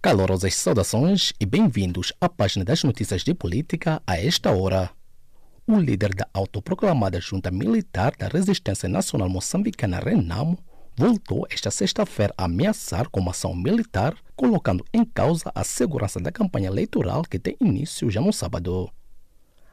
[0.00, 4.90] Calorosas saudações e bem-vindos à página das notícias de política a esta hora.
[5.66, 10.56] O líder da autoproclamada Junta Militar da Resistência Nacional Moçambicana, Renamo,
[10.96, 16.68] voltou esta sexta-feira a ameaçar com ação militar, colocando em causa a segurança da campanha
[16.68, 18.88] eleitoral que tem início já no sábado.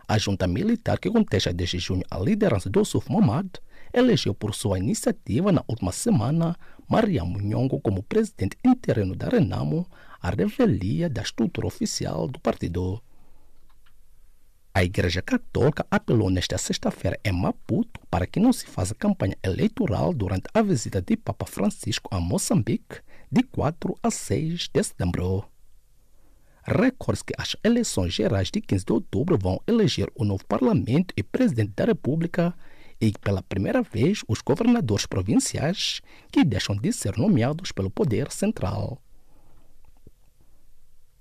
[0.07, 3.47] A junta militar que contesta desde junho a liderança do Suf Mamad
[3.93, 6.55] elegeu por sua iniciativa na última semana
[6.87, 9.87] Maria Munhongo como presidente interino da Renamo,
[10.25, 12.99] a revelia da estrutura oficial do partido.
[14.73, 20.11] A Igreja Católica apelou nesta sexta-feira em Maputo para que não se faça campanha eleitoral
[20.11, 23.01] durante a visita de Papa Francisco a Moçambique
[23.31, 25.45] de 4 a 6 de setembro.
[26.63, 31.21] Recorde que as eleições gerais de 15 de outubro vão eleger o novo parlamento e
[31.21, 32.51] presidente da República
[32.99, 36.01] e pela primeira vez os governadores provinciais
[36.31, 39.04] que deixam de ser nomeados pelo poder central.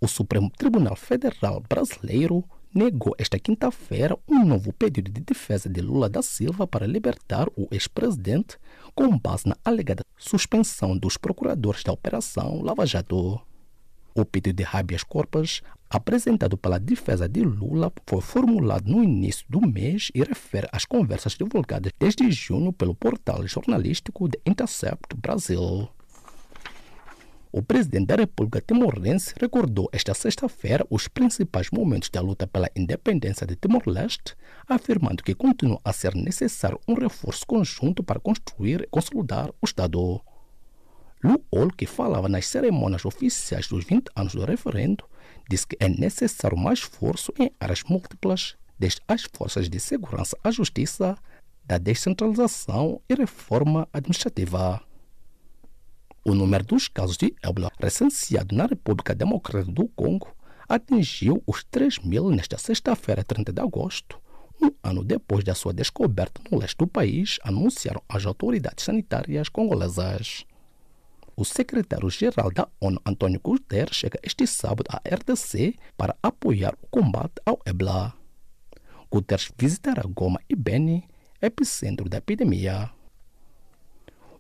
[0.04, 6.10] O Supremo Tribunal Federal Brasileiro negou esta quinta-feira um novo pedido de defesa de Lula
[6.10, 8.58] da Silva para libertar o ex-presidente
[8.94, 13.40] com base na alegada suspensão dos procuradores da Operação Lava Jato.
[14.14, 19.62] O pedido de habeas corpus apresentado pela defesa de Lula foi formulado no início do
[19.62, 25.88] mês e refere às conversas divulgadas desde junho pelo portal jornalístico The Intercept Brasil.
[27.56, 33.46] O presidente da República Timorense recordou esta sexta-feira os principais momentos da luta pela independência
[33.46, 34.34] de Timor-Leste,
[34.68, 40.20] afirmando que continua a ser necessário um reforço conjunto para construir e consolidar o Estado.
[41.22, 45.04] Luol, que falava nas cerimônias oficiais dos 20 anos do referendo,
[45.48, 50.50] disse que é necessário mais esforço em áreas múltiplas, desde as forças de segurança à
[50.50, 51.16] justiça,
[51.64, 54.82] da descentralização e reforma administrativa.
[56.26, 60.34] O número dos casos de ébola recenseado na República Democrática do Congo
[60.66, 64.18] atingiu os 3 mil nesta sexta-feira, 30 de agosto,
[64.62, 70.46] um ano depois da sua descoberta no leste do país, anunciaram as autoridades sanitárias congolesas.
[71.36, 77.42] O secretário-geral da ONU, Antônio Guterres, chega este sábado à RDC para apoiar o combate
[77.44, 78.14] ao Ebola.
[79.10, 81.04] Guterres visitará Goma e Beni,
[81.42, 82.90] epicentro da epidemia.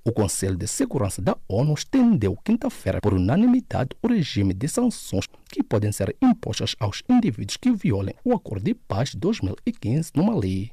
[0.06, 5.62] O Conselho de Segurança da ONU estendeu quinta-feira por unanimidade o regime de sanções que
[5.62, 10.72] podem ser impostas aos indivíduos que violem o Acordo de Paz de 2015 no Mali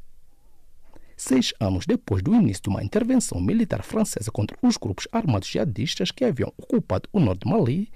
[1.22, 6.10] seis anos depois do início de uma intervenção militar francesa contra os grupos armados jihadistas
[6.10, 7.92] que haviam ocupado o norte de Mali,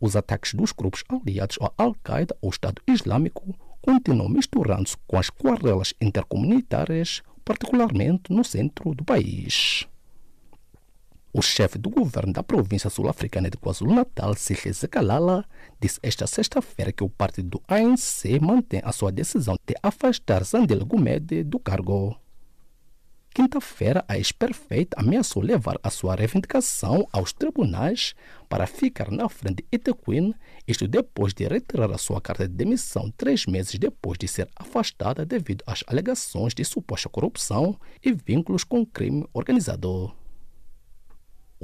[0.00, 5.92] os ataques dos grupos aliados à Al-Qaeda ou Estado Islâmico continuam misturando-se com as querellas
[6.00, 9.86] intercomunitárias, particularmente no centro do país.
[11.36, 15.44] O chefe do governo da província sul-africana de KwaZulu-Natal, Sihle Zekalala,
[15.80, 20.84] disse esta sexta-feira que o partido do ANC mantém a sua decisão de afastar Zandile
[20.84, 22.16] Gumede do cargo.
[23.34, 28.14] Quinta-feira, a ex-perfeita ameaçou levar a sua reivindicação aos tribunais
[28.48, 30.32] para ficar na frente de Itequin,
[30.68, 35.26] isto depois de retirar a sua carta de demissão três meses depois de ser afastada
[35.26, 40.14] devido às alegações de suposta corrupção e vínculos com crime organizado.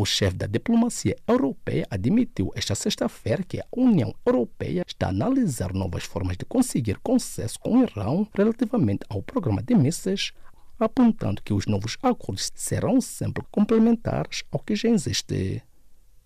[0.00, 5.74] O chefe da diplomacia europeia admitiu esta sexta-feira que a União Europeia está a analisar
[5.74, 10.32] novas formas de conseguir consenso com o Irão relativamente ao programa de mísseis,
[10.78, 15.62] apontando que os novos acordos serão sempre complementares ao que já existe.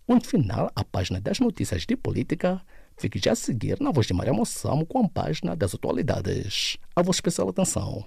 [0.06, 2.62] Ponto final à página das notícias de política.
[2.97, 6.76] Fique já a seguir na voz de Maria Moçamo com a página das atualidades.
[6.94, 8.06] A vossa especial atenção.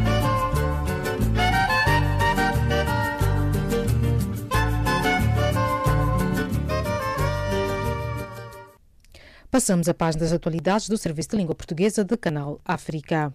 [9.51, 13.33] Passamos a página das atualidades do Serviço de Língua Portuguesa do Canal África.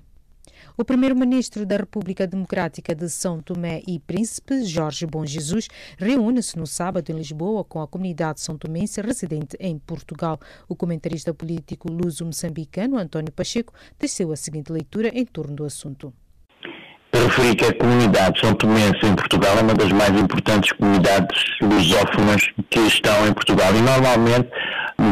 [0.74, 5.68] O primeiro-ministro da República Democrática de São Tomé e Príncipe, Jorge Bom Jesus,
[5.98, 10.40] reúne-se no sábado em Lisboa com a comunidade são tomense residente em Portugal.
[10.66, 16.14] O comentarista político luso-moçambicano António Pacheco teceu a seguinte leitura em torno do assunto.
[17.12, 22.42] Referi que a comunidade são tomense em Portugal é uma das mais importantes comunidades lusófonas
[22.70, 24.50] que estão em Portugal e normalmente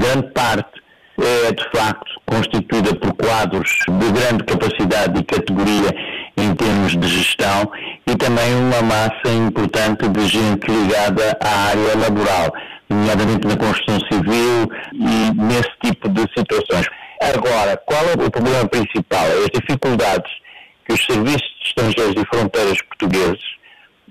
[0.00, 0.83] grande parte
[1.18, 5.94] é de facto constituída por quadros de grande capacidade e categoria
[6.36, 7.70] em termos de gestão
[8.06, 12.52] e também uma massa importante de gente ligada à área laboral,
[12.88, 16.86] nomeadamente na construção civil e nesse tipo de situações.
[17.20, 19.24] Agora, qual é o problema principal?
[19.26, 20.30] É as dificuldades
[20.86, 23.54] que os serviços de estrangeiros e fronteiras portugueses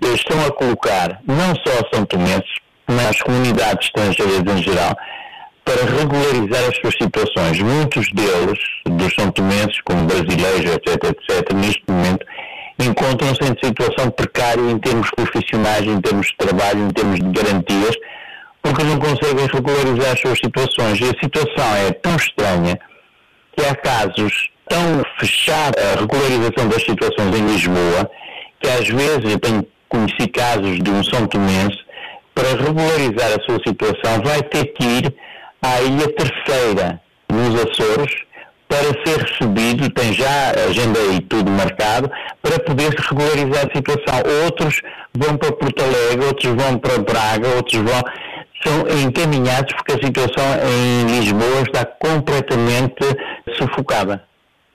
[0.02, 2.56] estão a colocar, não só a São Tomenses,
[2.88, 4.98] mas comunidades estrangeiras em geral,
[5.66, 7.60] para regularizar as suas situações.
[7.60, 12.26] Muitos deles, dos são tomenses, como brasileiros, etc., etc., neste momento,
[12.80, 17.96] encontram-se em situação precária em termos profissionais, em termos de trabalho, em termos de garantias,
[18.62, 21.00] porque não conseguem regularizar as suas situações.
[21.00, 22.80] E a situação é tão estranha
[23.56, 28.10] que há casos tão fechados a regularização das situações em Lisboa,
[28.60, 31.78] que às vezes eu tenho conhecido casos de um São Tomense,
[32.34, 35.16] para regularizar a sua situação vai ter que ir
[35.64, 37.02] à Ilha Terceira,
[37.32, 38.14] nos Açores,
[38.68, 42.12] para ser recebido, tem já agenda e tudo marcado,
[42.42, 44.44] para poder regularizar a situação.
[44.46, 44.82] Outros
[45.16, 48.04] vão para Porto Alegre, outros vão para Braga, outros vão.
[48.64, 53.04] São encaminhados porque a situação em Lisboa está completamente
[53.58, 54.24] sufocada.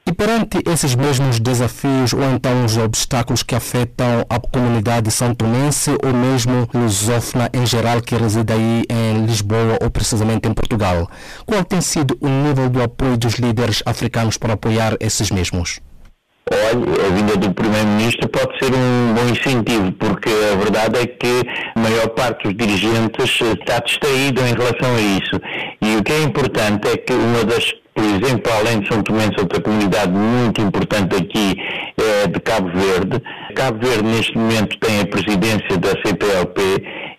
[0.09, 5.91] E perante esses mesmos desafios ou então os obstáculos que afetam a comunidade são tomense
[6.03, 11.11] ou mesmo lusófona em geral que reside aí em Lisboa ou precisamente em Portugal,
[11.45, 15.79] qual tem sido o nível do apoio dos líderes africanos para apoiar esses mesmos?
[16.51, 21.43] Olha, a vinda do Primeiro-Ministro pode ser um bom incentivo, porque a verdade é que
[21.75, 25.41] a maior parte dos dirigentes está distraído em relação a isso.
[25.83, 29.25] E o que é importante é que uma das por exemplo, além de São Tomé,
[29.37, 31.57] outra comunidade muito importante aqui
[31.99, 33.21] é de Cabo Verde.
[33.57, 36.63] Cabo Verde, neste momento, tem a presidência da CPLP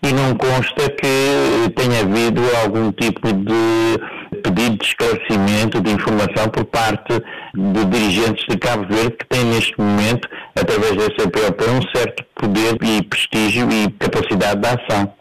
[0.02, 6.66] e não consta que tenha havido algum tipo de pedido de esclarecimento, de informação por
[6.66, 7.22] parte
[7.54, 12.78] de dirigentes de Cabo Verde que têm neste momento, através da CPLP, um certo poder
[12.82, 15.14] e prestígio e capacidade de ação.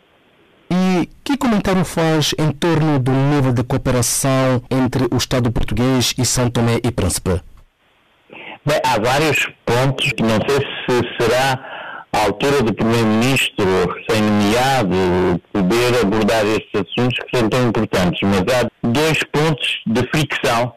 [0.70, 6.24] E que comentário faz em torno do nível de cooperação entre o Estado português e
[6.24, 7.40] São Tomé e Príncipe?
[8.66, 11.77] Bem, há vários pontos que não sei se será
[12.12, 18.68] a altura do Primeiro-Ministro recém-nomeado poder abordar estes assuntos que são tão importantes, mas há
[18.82, 20.72] dois pontos de fricção.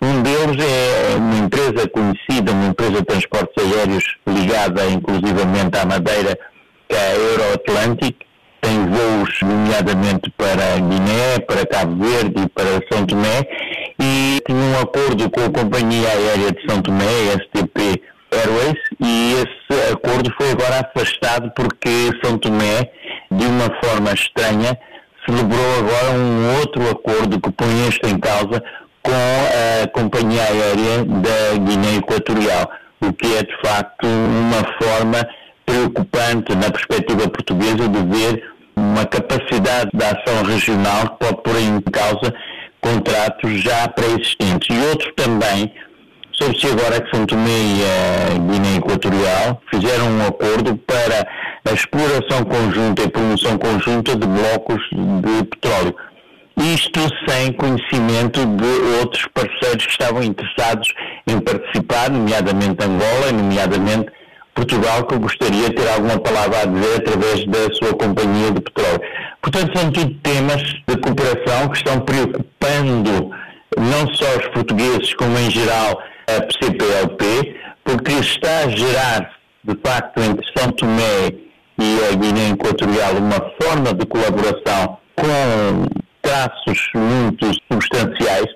[0.00, 6.36] Um deles é uma empresa conhecida, uma empresa de transportes aéreos ligada inclusivamente à Madeira,
[6.88, 8.16] que é a Euroatlantic,
[8.60, 13.46] tem voos, nomeadamente para Guiné, para Cabo Verde e para São Tomé,
[14.00, 18.02] e tinha um acordo com a Companhia Aérea de São Tomé, STP
[18.32, 22.90] Airways, e esse acordo foi agora afastado porque São Tomé,
[23.30, 24.78] de uma forma estranha,
[25.26, 28.62] celebrou agora um outro acordo que põe este em causa
[29.02, 32.70] com a Companhia Aérea da Guiné Equatorial,
[33.00, 35.28] o que é de facto uma forma
[35.66, 41.80] preocupante na perspectiva portuguesa de ver uma capacidade de ação regional que pode pôr em
[41.80, 42.34] causa
[42.80, 44.68] contratos já pré-existentes.
[44.70, 45.72] E outro também,
[46.32, 51.26] soube-se agora que São Tomé e a Guiné Equatorial fizeram um acordo para
[51.68, 55.94] a exploração conjunta e promoção conjunta de blocos de petróleo.
[56.56, 60.88] Isto sem conhecimento de outros parceiros que estavam interessados
[61.26, 64.12] em participar, nomeadamente Angola, nomeadamente
[64.54, 69.00] Portugal que gostaria de ter alguma palavra a dizer através da sua companhia de petróleo.
[69.40, 73.30] Portanto, são tudo temas de cooperação que estão preocupando
[73.78, 79.32] não só os portugueses, como em geral a CPLP, porque está a gerar,
[79.64, 81.32] de facto, entre São Tomé
[81.78, 85.86] e a Guiné Equatorial uma forma de colaboração com
[86.22, 88.46] traços muito substanciais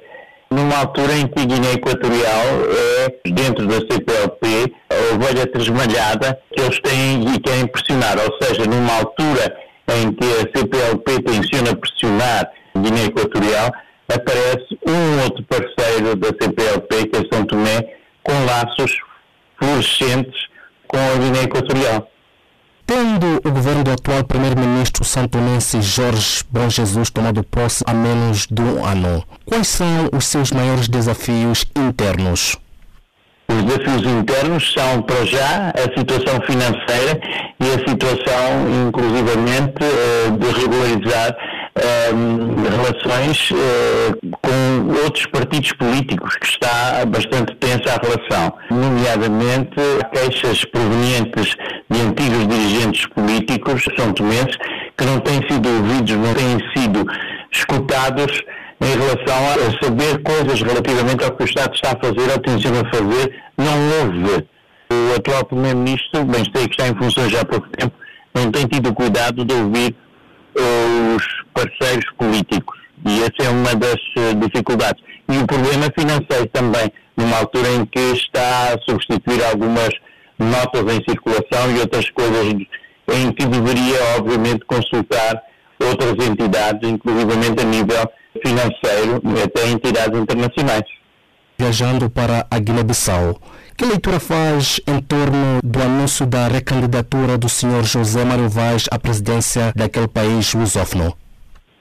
[0.50, 6.62] numa altura em que a Guiné Equatorial é, dentro da CPLP, a ovelha tresmalhada que
[6.62, 8.16] eles têm e querem pressionar.
[8.18, 9.56] Ou seja, numa altura
[9.88, 13.72] em que a CPLP tenciona pressionar a Guiné Equatorial,
[14.14, 18.98] aparece um outro parceiro da CPLP, que é São Tomé, com laços
[19.58, 20.46] fluorescentes
[20.86, 22.08] com a Guiné Equatorial.
[22.86, 28.62] Tendo o governo do atual primeiro-ministro santonense Jorge Bom Jesus tomado posse há menos de
[28.62, 32.56] um ano, quais são os seus maiores desafios internos?
[33.48, 37.20] Os desafios internos são, para já, a situação financeira
[37.60, 41.36] e a situação, inclusivamente, eh, de regularizar
[41.76, 48.54] relações uh, com outros partidos políticos, que está bastante tensa a relação.
[48.70, 49.76] Nomeadamente,
[50.12, 51.54] queixas provenientes
[51.90, 54.56] de antigos dirigentes políticos são tomenses
[54.96, 57.04] que não têm sido ouvidos, não têm sido
[57.52, 58.42] escutados
[58.80, 62.78] em relação a saber coisas relativamente ao que o Estado está a fazer ou sido
[62.78, 64.46] a fazer, não houve.
[64.90, 67.94] O atual Primeiro-Ministro, bem sei que está em função já há pouco tempo,
[68.34, 69.96] não tem tido cuidado de ouvir
[70.56, 72.78] os parceiros políticos.
[73.06, 75.02] E essa é uma das eh, dificuldades.
[75.28, 79.90] E o problema financeiro também, numa altura em que está a substituir algumas
[80.38, 82.54] notas em circulação e outras coisas
[83.08, 85.42] em que deveria, obviamente, consultar
[85.78, 88.10] outras entidades, inclusivamente a nível
[88.44, 90.84] financeiro, até entidades internacionais.
[91.58, 93.40] Viajando para a Guiné-Bissau,
[93.76, 97.84] que leitura faz em torno do anúncio da recandidatura do Sr.
[97.84, 101.14] José Mário Vaz à presidência daquele país lusófono?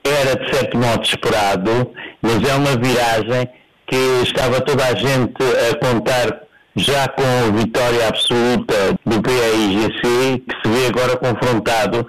[0.03, 3.49] Era de certo modo esperado, mas é uma viragem
[3.87, 5.35] que estava toda a gente
[5.71, 6.41] a contar
[6.75, 8.75] já com a vitória absoluta
[9.05, 12.05] do PAIGC, que se vê agora confrontado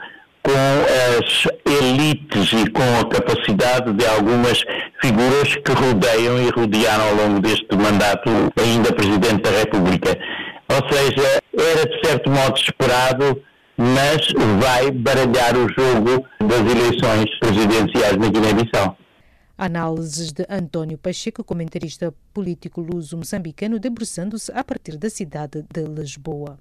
[0.46, 1.48] com as
[1.82, 4.62] elites e com a capacidade de algumas
[5.02, 10.16] figuras que rodeiam e rodearam ao longo deste mandato ainda Presidente da República.
[10.68, 13.42] Ou seja, era de certo modo esperado,
[13.76, 18.96] mas vai baralhar o jogo das eleições presidenciais na Guiné-Bissau.
[19.58, 26.58] Análises de António Pacheco, comentarista político luso-moçambicano, debruçando-se a partir da cidade de Lisboa.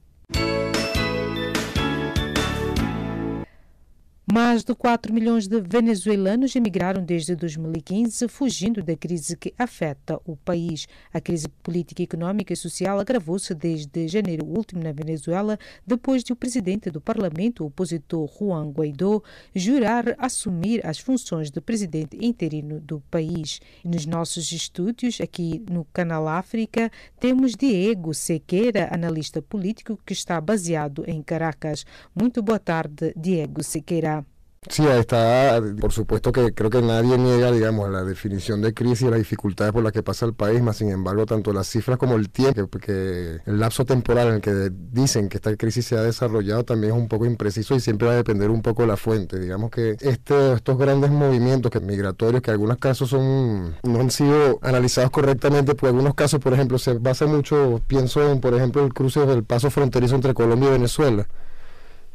[4.27, 10.35] Mais de 4 milhões de venezuelanos emigraram desde 2015, fugindo da crise que afeta o
[10.35, 10.87] país.
[11.13, 16.35] A crise política, econômica e social agravou-se desde janeiro último na Venezuela, depois de o
[16.35, 19.21] presidente do parlamento, o opositor Juan Guaidó,
[19.53, 23.59] jurar assumir as funções de presidente interino do país.
[23.83, 31.03] Nos nossos estúdios, aqui no Canal África, temos Diego Sequeira, analista político que está baseado
[31.05, 31.85] em Caracas.
[32.19, 34.14] Muito boa tarde, Diego Sequeira.
[34.69, 39.09] Sí, está, por supuesto que creo que nadie niega, digamos, la definición de crisis y
[39.09, 42.15] las dificultades por las que pasa el país, más sin embargo, tanto las cifras como
[42.15, 46.01] el tiempo, que el lapso temporal en el que dicen que esta crisis se ha
[46.01, 48.97] desarrollado también es un poco impreciso y siempre va a depender un poco de la
[48.97, 49.39] fuente.
[49.39, 54.09] Digamos que este, estos grandes movimientos que migratorios, que en algunos casos son no han
[54.09, 58.83] sido analizados correctamente, por algunos casos, por ejemplo, se basa mucho, pienso en, por ejemplo,
[58.83, 61.27] el cruce del paso fronterizo entre Colombia y Venezuela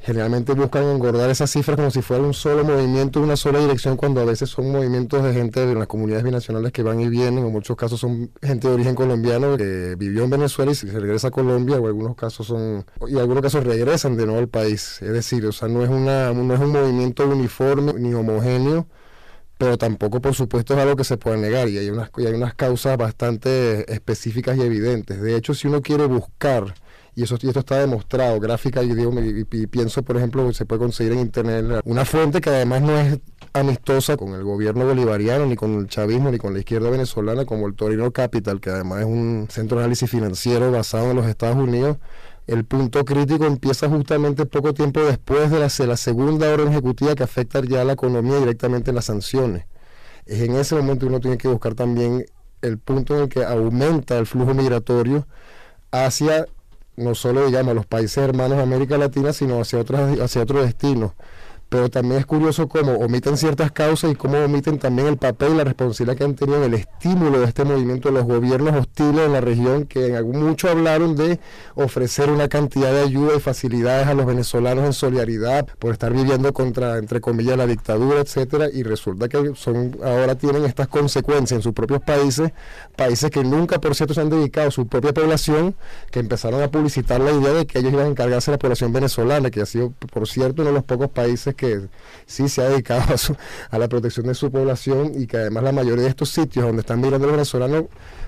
[0.03, 4.21] generalmente buscan engordar esas cifras como si fuera un solo movimiento, una sola dirección, cuando
[4.21, 7.53] a veces son movimientos de gente de las comunidades binacionales que van y vienen, en
[7.53, 11.31] muchos casos son gente de origen colombiano que vivió en Venezuela y se regresa a
[11.31, 15.03] Colombia, o algunos casos son, y algunos casos regresan de nuevo al país.
[15.03, 18.87] Es decir, o sea, no es, una, no es un movimiento uniforme ni homogéneo,
[19.59, 22.33] pero tampoco, por supuesto, es algo que se pueda negar y hay unas, y hay
[22.33, 25.21] unas causas bastante específicas y evidentes.
[25.21, 26.75] De hecho, si uno quiere buscar
[27.15, 31.13] y eso esto está demostrado gráfica y, digo, y, pienso por ejemplo se puede conseguir
[31.13, 33.19] en internet una fuente que además no es
[33.53, 37.67] amistosa con el gobierno bolivariano ni con el chavismo ni con la izquierda venezolana como
[37.67, 41.57] el Torino Capital que además es un centro de análisis financiero basado en los Estados
[41.57, 41.99] Unidos.
[42.47, 47.61] El punto crítico empieza justamente poco tiempo después de la, segunda orden ejecutiva que afecta
[47.61, 49.67] ya a la economía directamente en las sanciones.
[50.27, 52.25] Es en ese momento que uno tiene que buscar también
[52.63, 55.27] el punto en el que aumenta el flujo migratorio
[55.93, 56.47] hacia
[57.01, 61.13] no solo digamos los países hermanos de América Latina, sino hacia otros, hacia otros destinos
[61.71, 65.57] pero también es curioso cómo omiten ciertas causas y cómo omiten también el papel y
[65.57, 69.25] la responsabilidad que han tenido en el estímulo de este movimiento de los gobiernos hostiles
[69.25, 71.39] en la región, que en algún mucho hablaron de
[71.77, 76.53] ofrecer una cantidad de ayuda y facilidades a los venezolanos en solidaridad por estar viviendo
[76.53, 81.63] contra, entre comillas, la dictadura, etcétera, y resulta que son ahora tienen estas consecuencias en
[81.63, 82.51] sus propios países,
[82.97, 85.77] países que nunca, por cierto, se han dedicado a su propia población,
[86.11, 88.93] que empezaron a publicitar la idea de que ellos iban a encargarse de la población
[88.93, 91.89] venezolana, que ha sido, por cierto, uno de los pocos países que
[92.25, 93.03] sí se ha dedicado
[93.71, 96.81] a, la protección de su población y que además la mayoría de estos sitios donde
[96.81, 97.85] están migrando los venezolanos,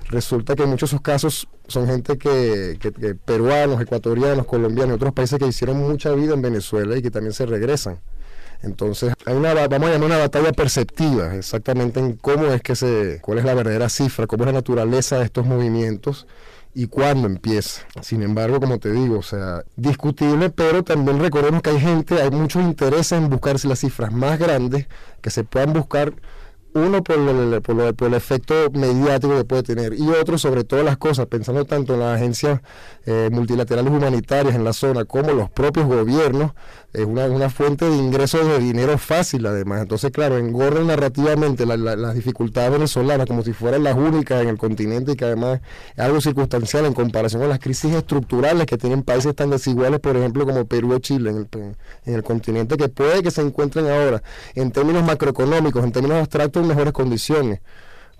[0.09, 2.77] resulta que en muchos de esos casos son gente que,
[3.25, 7.47] peruanos, ecuatorianos, colombianos otros países que hicieron mucha vida en Venezuela y que también se
[7.47, 7.99] regresan.
[8.61, 13.19] Entonces, hay una, vamos a llamar una batalla perceptiva, exactamente en cómo es que se,
[13.21, 16.27] cuál es la verdadera cifra, cómo es la naturaleza de estos movimientos
[16.73, 17.83] y cuándo empieza.
[18.01, 22.31] Sin embargo, como te digo, o sea, discutible, pero también recordemos que hay gente, hay
[22.31, 24.87] muchos intereses en buscarse las cifras más grandes
[25.21, 26.13] que se puedan buscar
[26.73, 30.97] uno por el, por, el, efecto mediático que puede tener y otro sobre todas las
[30.97, 32.61] cosas, pensando tanto en las agencias
[33.05, 36.51] eh, multilaterales humanitarias en la zona como los propios gobiernos,
[36.93, 39.81] es una, una fuente de ingresos de dinero fácil además.
[39.81, 45.13] Entonces, claro, engordan narrativamente las dificultades venezolanas como si fueran las únicas en el continente
[45.13, 45.61] y que además
[45.95, 50.15] es algo circunstancial en comparación con las crisis estructurales que tienen países tan desiguales, por
[50.15, 51.75] ejemplo, como Perú o Chile en el,
[52.05, 54.21] en el continente, que puede que se encuentren ahora
[54.53, 57.59] en términos macroeconómicos, en términos abstractos, en mejores condiciones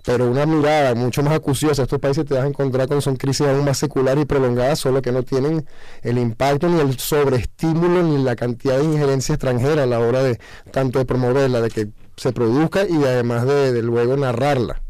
[0.04, 3.46] pero una mirada mucho más acuciosa estos países te vas a encontrar con son crisis
[3.46, 5.66] aún más seculares y prolongadas, solo que no tienen
[6.02, 10.38] el impacto ni el sobreestímulo ni la cantidad de injerencia extranjera a la hora de
[10.70, 14.80] tanto de promoverla, de que se produzca y además de, de luego narrarla.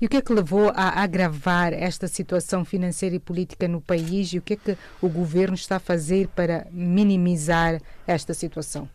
[0.00, 4.32] E o que é que levou a agravar esta situação financeira e política no país
[4.32, 8.88] e o que é que o governo está a fazer para minimizar esta situação?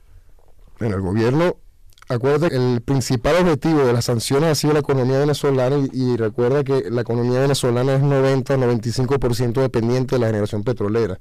[0.80, 1.58] Bueno, el gobierno
[2.10, 6.64] acuérdate que el principal objetivo de las sanciones ha sido la economía venezolana y, recuerda
[6.64, 11.20] que la economía venezolana es 90-95% dependiente de la generación petrolera.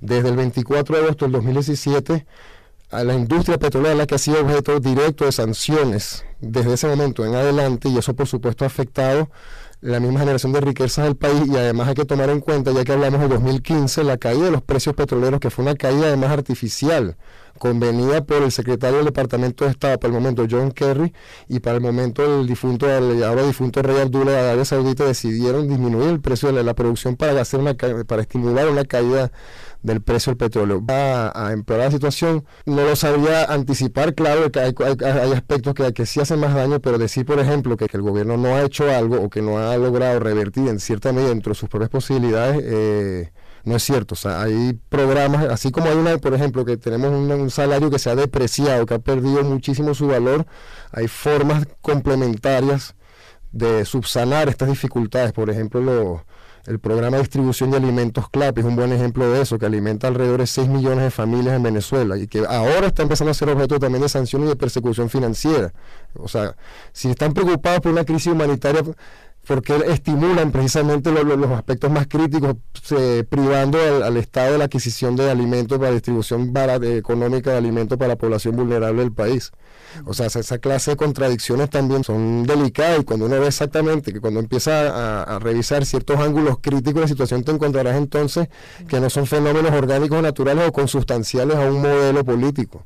[0.00, 2.26] Desde el 24 de agosto del 2017,
[2.90, 7.24] a la industria petrolera la que ha sido objeto directo de sanciones desde ese momento
[7.26, 9.28] en adelante y eso por supuesto ha afectado
[9.80, 12.84] la misma generación de riquezas del país y además hay que tomar en cuenta, ya
[12.84, 16.30] que hablamos de 2015, la caída de los precios petroleros, que fue una caída además
[16.30, 17.16] artificial,
[17.58, 21.12] convenida por el secretario del Departamento de Estado para el momento, John Kerry,
[21.48, 25.68] y para el momento el difunto, el ahora difunto rey Abdullah de Arabia Saudita decidieron
[25.68, 29.32] disminuir el precio de la, producción para hacer una para estimular una caída
[29.82, 30.84] del precio del petróleo.
[30.84, 35.92] Va a, empeorar la situación, no lo sabría anticipar, claro que hay, hay, aspectos que,
[35.92, 38.62] que sí hacen más daño, pero decir, por ejemplo, que, que, el gobierno no ha
[38.62, 41.90] hecho algo o que no ha logrado revertir en cierta medida dentro de sus propias
[41.90, 43.32] posibilidades, eh,
[43.68, 44.14] no es cierto.
[44.14, 47.98] O sea, hay programas, así como hay una, por ejemplo, que tenemos un, salario que
[47.98, 50.46] se ha depreciado, que ha perdido muchísimo su valor,
[50.90, 52.94] hay formas complementarias
[53.52, 55.32] de subsanar estas dificultades.
[55.32, 56.24] Por ejemplo,
[56.66, 60.08] el programa de distribución de alimentos CLAP es un buen ejemplo de eso, que alimenta
[60.08, 63.50] alrededor de 6 millones de familias en Venezuela y que ahora está empezando a ser
[63.50, 65.72] objeto también de sanciones y de persecución financiera.
[66.14, 66.56] O sea,
[66.92, 68.82] si están preocupados por una crisis humanitaria
[69.46, 72.56] porque estimulan precisamente los aspectos más críticos,
[73.30, 78.16] privando al, Estado de la adquisición de alimentos para distribución económica de alimentos para la
[78.16, 79.52] población vulnerable del país.
[80.04, 84.20] O sea, esa clase de contradicciones también son delicadas y cuando uno ve exactamente que
[84.20, 88.48] cuando empieza a, revisar ciertos ángulos críticos de la situación, te encontrarás entonces
[88.86, 92.84] que no son fenómenos orgánicos naturales o consustanciales a un modelo político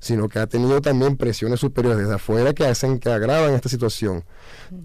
[0.00, 4.24] sino que ha tenido también presiones superiores desde afuera que hacen que agravan esta situación.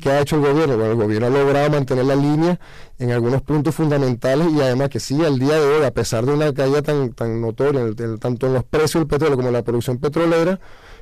[0.02, 0.78] ¿Qué ha hecho el gobierno?
[0.78, 2.60] Bueno, el gobierno ha logrado mantener la línea
[3.00, 6.34] en algunos puntos fundamentales y además que sí, al día de hoy, a pesar de
[6.34, 7.82] una caída tan, tan notoria,
[8.20, 10.60] tanto en los precios del petróleo como en la producción petrolera,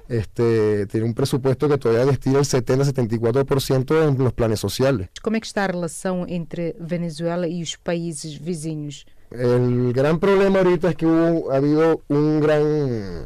[0.07, 5.09] este, tiene un presupuesto que todavía destina el 70-74% en los planes sociales.
[5.21, 9.05] ¿Cómo está la relación entre Venezuela y los países vecinos?
[9.31, 13.25] El gran problema ahorita es que hubo, ha habido un gran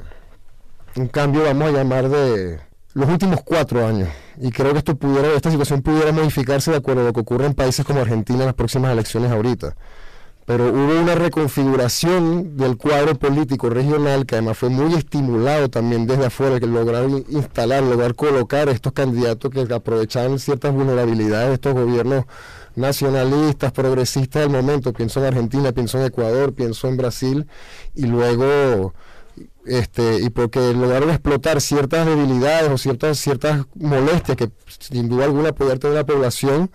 [0.98, 2.60] un cambio, vamos a llamar, de
[2.94, 4.10] los últimos cuatro años.
[4.40, 7.46] Y creo que esto pudiera, esta situación pudiera modificarse de acuerdo a lo que ocurre
[7.46, 9.76] en países como Argentina en las próximas elecciones ahorita.
[10.46, 16.28] Pero hubo una reconfiguración del cuadro político regional que además fue muy estimulado también desde
[16.28, 22.26] afuera, que lograron instalar, lograr colocar estos candidatos que aprovechaban ciertas vulnerabilidades de estos gobiernos
[22.76, 24.94] nacionalistas, progresistas del momento.
[24.94, 27.48] Pienso en Argentina, pienso en Ecuador, pienso en Brasil,
[27.96, 28.94] y luego
[29.66, 34.50] este, y porque lograron explotar ciertas debilidades o ciertas, ciertas molestias que
[34.80, 36.72] sin duda alguna podía tener la población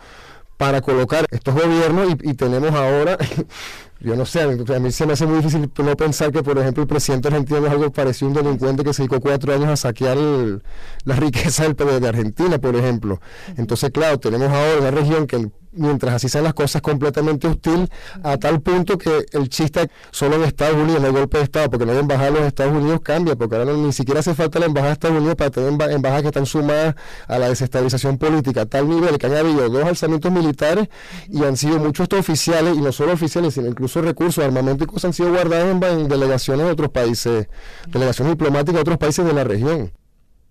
[0.57, 3.16] para colocar estos gobiernos y, tenemos ahora,
[4.00, 6.83] yo no sé, a mí se me hace muy difícil no pensar que, por ejemplo,
[6.83, 9.76] el presidente argentino es algo parecido a un delincuente que se dedicó cuatro años a
[9.76, 13.22] saquear la riqueza del, de Argentina, por ejemplo.
[13.57, 17.89] Entonces, claro, tenemos ahora una región que mientras así sean las cosas, completamente hostil,
[18.23, 21.87] a tal punto que el chiste solo en Estados Unidos, hay golpe de Estado, porque
[21.87, 24.67] no hay embajada en los Estados Unidos, cambia, porque ahora ni siquiera hace falta la
[24.67, 26.95] embajada de Estados Unidos para tener embajadas que están sumadas
[27.27, 30.89] a la desestabilización política, a tal nivel que han habido dos alzamientos militares
[31.29, 35.07] y han sido muchos oficiales, y no solo oficiales, sino incluso recursos, armamento y cosas
[35.07, 37.49] han sido guardados en delegaciones de otros países,
[37.89, 39.93] delegaciones diplomáticas de otros países de la región.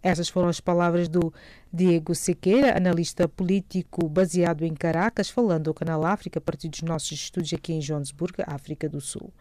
[0.02, 1.34] Essas foram as palavras do
[1.72, 7.12] Diego Sequeira, analista político baseado em Caracas, falando ao Canal África a partir dos nossos
[7.12, 9.34] estúdios aqui em Joanesburgo, África do Sul.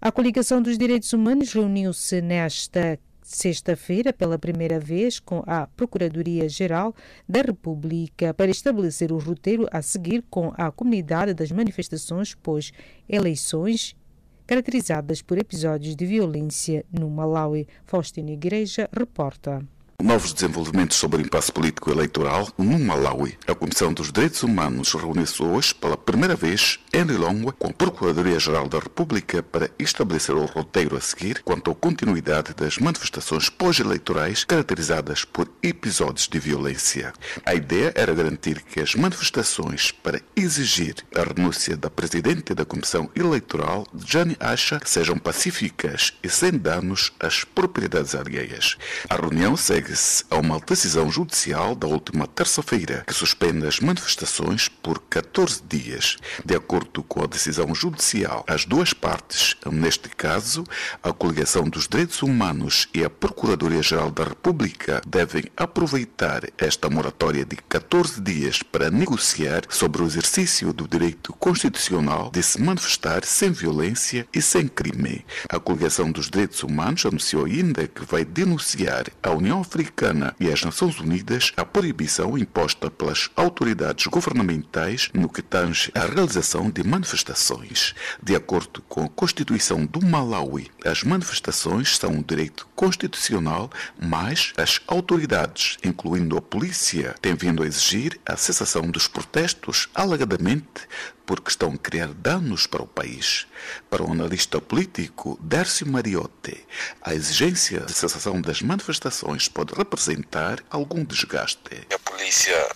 [0.00, 6.94] A Coligação dos Direitos Humanos reuniu-se nesta sexta-feira, pela primeira vez, com a Procuradoria-Geral
[7.28, 13.96] da República para estabelecer o roteiro a seguir com a comunidade das manifestações pós-eleições
[14.46, 17.66] caracterizadas por episódios de violência no Malawi.
[17.84, 19.62] Faustino Igreja reporta.
[20.02, 23.38] Novos desenvolvimentos sobre o impasse político eleitoral no Malawi.
[23.46, 28.68] A Comissão dos Direitos Humanos reuniu-se hoje pela primeira vez em Lilongwe com a Procuradoria-Geral
[28.68, 35.24] da República para estabelecer o roteiro a seguir quanto à continuidade das manifestações pós-eleitorais caracterizadas
[35.24, 37.14] por episódios de violência.
[37.44, 43.10] A ideia era garantir que as manifestações para exigir a renúncia da Presidente da Comissão
[43.16, 48.76] Eleitoral, Jane Asha, sejam pacíficas e sem danos às propriedades alheias.
[49.08, 54.68] A reunião segue segue-se a uma decisão judicial da última terça-feira que suspende as manifestações
[54.68, 56.16] por 14 dias.
[56.44, 60.64] De acordo com a decisão judicial, as duas partes, neste caso,
[61.02, 67.56] a Coligação dos Direitos Humanos e a Procuradoria-Geral da República, devem aproveitar esta moratória de
[67.56, 74.26] 14 dias para negociar sobre o exercício do direito constitucional de se manifestar sem violência
[74.34, 75.24] e sem crime.
[75.48, 80.64] A Coligação dos Direitos Humanos anunciou ainda que vai denunciar a União Africana e as
[80.64, 87.94] Nações Unidas a proibição imposta pelas autoridades governamentais no que tange à realização de manifestações.
[88.22, 94.80] De acordo com a Constituição do Malawi, as manifestações são um direito constitucional, mas as
[94.86, 100.88] autoridades, incluindo a polícia, têm vindo a exigir a cessação dos protestos alegadamente
[101.26, 103.46] porque estão a criar danos para o país.
[103.90, 106.64] Para o analista político Dércio Mariotti,
[107.02, 111.86] a exigência de cessação das manifestações pode representar algum desgaste.
[111.92, 112.68] A polícia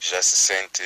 [0.00, 0.82] já se sente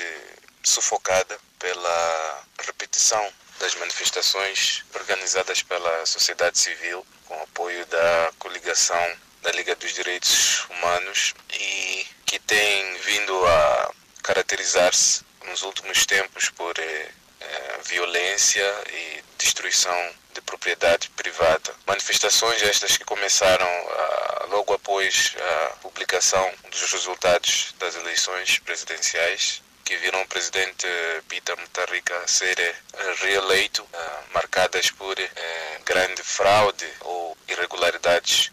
[0.62, 3.26] sufocada pela repetição
[3.58, 11.34] das manifestações organizadas pela sociedade civil com apoio da coligação da Liga dos Direitos Humanos
[11.52, 13.92] e que tem vindo a
[14.22, 21.74] caracterizar-se nos últimos tempos por eh, eh, violência e destruição de propriedade privada.
[21.86, 29.96] Manifestações estas que começaram ah, logo após a publicação dos resultados das eleições presidenciais que
[29.96, 30.86] viram o presidente
[31.28, 32.74] Peter Mutharika ser eh,
[33.20, 38.52] reeleito, ah, marcadas por eh, grande fraude ou irregularidades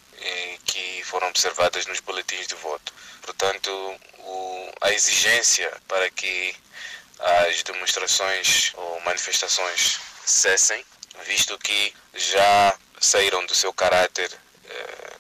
[0.66, 2.92] que foram observadas nos boletins de voto.
[3.22, 3.70] Portanto,
[4.20, 6.56] o, a exigência para que
[7.20, 10.84] as demonstrações ou manifestações cessem,
[11.26, 14.32] visto que já saíram do seu caráter
[14.70, 15.14] eh,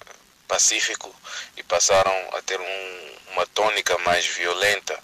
[0.47, 1.13] pacífico
[1.58, 4.99] e passaram a ter um, uma tônica mais violenta.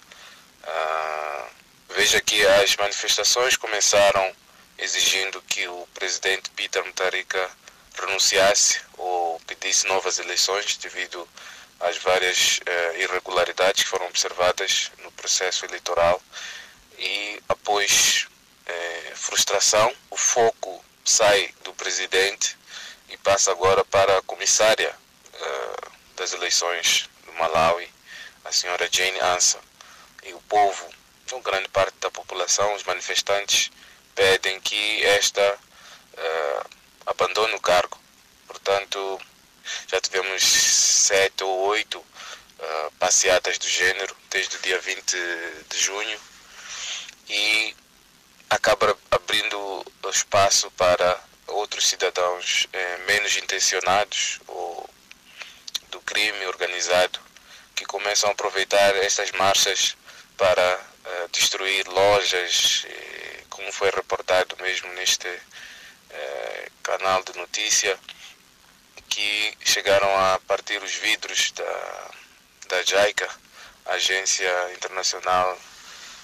[0.64, 1.48] Ah,
[1.90, 4.34] veja que as manifestações começaram
[4.78, 7.50] exigindo que o presidente Peter Mutharika
[7.94, 11.28] renunciasse ou pedisse novas eleições devido
[11.80, 16.22] às várias eh, irregularidades que foram observadas no processo eleitoral
[17.02, 18.28] e após
[18.64, 22.56] é, frustração, o foco sai do presidente
[23.08, 24.94] e passa agora para a comissária
[25.34, 25.76] é,
[26.14, 27.90] das eleições do Malawi,
[28.44, 29.58] a senhora Jane Ansa.
[30.22, 30.88] E o povo,
[31.32, 33.72] uma grande parte da população, os manifestantes,
[34.14, 35.58] pedem que esta
[36.16, 36.62] é,
[37.06, 37.98] abandone o cargo.
[38.46, 39.20] Portanto,
[39.88, 45.16] já tivemos sete ou oito uh, passeatas do gênero desde o dia 20
[45.68, 46.20] de junho
[47.28, 47.74] e
[48.50, 54.88] acaba abrindo espaço para outros cidadãos eh, menos intencionados ou
[55.90, 57.18] do crime organizado
[57.74, 59.96] que começam a aproveitar estas marchas
[60.36, 62.86] para eh, destruir lojas,
[63.48, 65.28] como foi reportado mesmo neste
[66.10, 67.98] eh, canal de notícia,
[69.08, 72.10] que chegaram a partir os vidros da,
[72.68, 73.28] da JICA,
[73.86, 75.58] Agência Internacional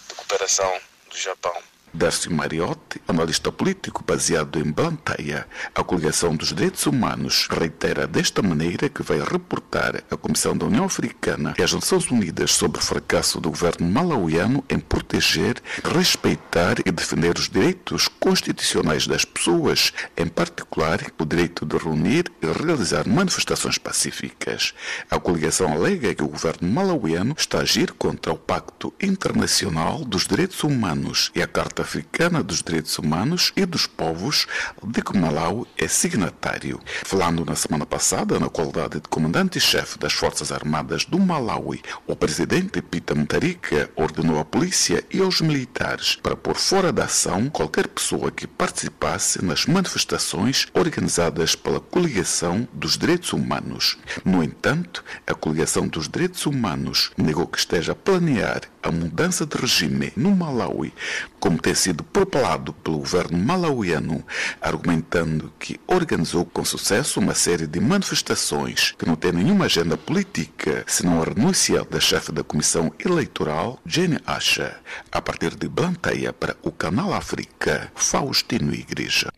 [0.09, 1.78] de Cooperação do Japão.
[1.93, 8.89] Darcy Mariotti, analista político baseado em Blantyre, a Coligação dos Direitos Humanos reitera desta maneira
[8.89, 13.41] que vai reportar à Comissão da União Africana e às Nações Unidas sobre o fracasso
[13.41, 21.01] do governo malauiano em proteger, respeitar e defender os direitos constitucionais das pessoas, em particular
[21.19, 24.75] o direito de reunir e realizar manifestações pacíficas.
[25.11, 30.27] A coligação alega que o governo malauiano está a agir contra o Pacto Internacional dos
[30.27, 34.47] Direitos Humanos e a Carta Africana dos Direitos Humanos e dos Povos,
[34.85, 36.79] de que Malau é signatário.
[37.03, 42.83] Falando na semana passada, na qualidade de comandante-chefe das Forças Armadas do Malawi, o presidente
[42.83, 48.31] Peter Mutharika ordenou à polícia e aos militares para pôr fora da ação qualquer pessoa
[48.31, 53.97] que participasse nas manifestações organizadas pela Coligação dos Direitos Humanos.
[54.27, 59.57] No entanto, a Coligação dos Direitos Humanos negou que esteja a planear a mudança de
[59.57, 60.93] regime no Malawi,
[61.41, 64.25] como tem sido propalado pelo governo malauiano,
[64.59, 70.83] argumentando que organizou com sucesso uma série de manifestações que não têm nenhuma agenda política,
[70.87, 74.79] senão a renúncia da chefe da Comissão Eleitoral, Jane Asha,
[75.13, 79.31] a partir de Blanteia para o Canal África, Faustino Igreja.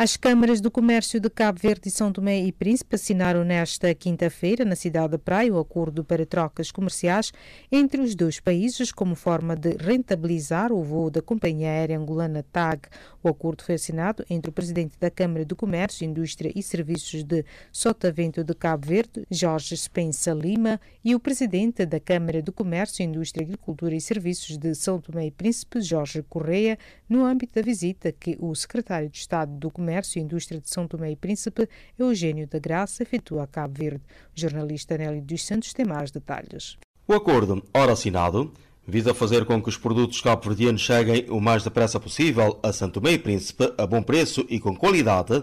[0.00, 4.64] As câmaras do comércio de Cabo Verde e São Tomé e Príncipe assinaram nesta quinta-feira,
[4.64, 7.32] na cidade de Praia, o acordo para trocas comerciais
[7.72, 12.82] entre os dois países como forma de rentabilizar o voo da companhia aérea angolana TAG.
[13.24, 17.44] O acordo foi assinado entre o presidente da Câmara do Comércio, Indústria e Serviços de
[17.72, 23.44] Sotavento de Cabo Verde, Jorge Spencer Lima, e o presidente da Câmara do Comércio, Indústria,
[23.44, 28.36] Agricultura e Serviços de São Tomé e Príncipe, Jorge Correia, no âmbito da visita que
[28.38, 31.66] o secretário de Estado do Comércio Comércio e Indústria de São Tomé e Príncipe,
[31.98, 34.02] Eugênio da Graça, efetua a Cabo Verde.
[34.36, 36.76] O jornalista Nélio dos Santos tem mais detalhes.
[37.06, 38.52] O acordo, ora assinado,
[38.86, 43.12] visa fazer com que os produtos cabo-verdianos cheguem o mais depressa possível a São Tomé
[43.12, 45.42] e Príncipe a bom preço e com qualidade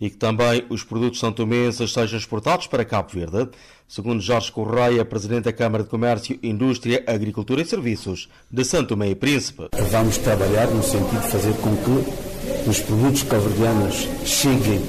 [0.00, 3.50] e que também os produtos santomenses sejam exportados para Cabo Verde,
[3.88, 9.10] segundo Jorge Correia, Presidente da Câmara de Comércio, Indústria, Agricultura e Serviços de São Tomé
[9.10, 9.68] e Príncipe.
[9.90, 12.29] Vamos trabalhar no sentido de fazer com que
[12.66, 14.82] os produtos caverdianos cheguem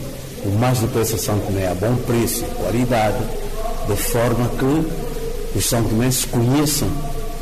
[0.45, 3.23] o mais depressa São Tomé a bom preço qualidade,
[3.87, 6.89] de forma que os são tomenses conheçam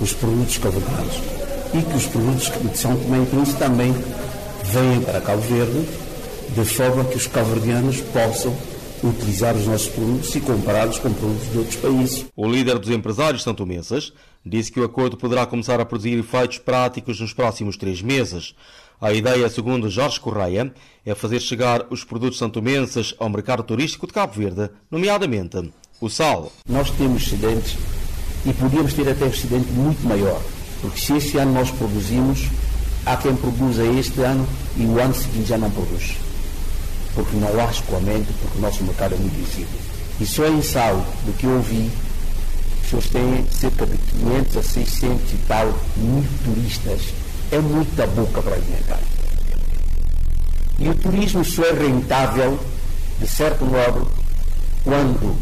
[0.02, 1.16] os produtos caverdianos
[1.74, 3.94] e que os produtos de São Tomé e também
[4.64, 5.88] venham para Cabo Verde,
[6.56, 8.56] de forma que os caverdianos possam
[9.04, 12.26] utilizar os nossos produtos e compará-los com produtos de outros países.
[12.36, 14.12] O líder dos empresários santomenses
[14.46, 18.56] disse que o acordo poderá começar a produzir efeitos práticos nos próximos três meses.
[19.02, 20.74] A ideia, segundo Jorge Correia,
[21.06, 26.52] é fazer chegar os produtos santomenses ao mercado turístico de Cabo Verde, nomeadamente o sal.
[26.68, 27.78] Nós temos excedentes
[28.46, 30.42] e podíamos ter até um excedente muito maior,
[30.82, 32.50] porque se este ano nós produzimos,
[33.06, 36.18] há quem produza este ano e o ano seguinte já não produz.
[37.16, 39.80] Porque não há escoamento, porque o nosso mercado é muito visível.
[40.20, 45.32] E só em sal, do que eu as pessoas têm cerca de 500 a 600
[45.32, 47.14] e tal mil turistas
[47.52, 49.00] é muita boca para alimentar.
[50.78, 52.60] E o turismo só é rentável,
[53.20, 54.08] de certo modo,
[54.84, 55.36] quando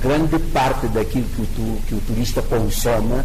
[0.00, 3.24] grande parte daquilo que o, tu, que o turista consome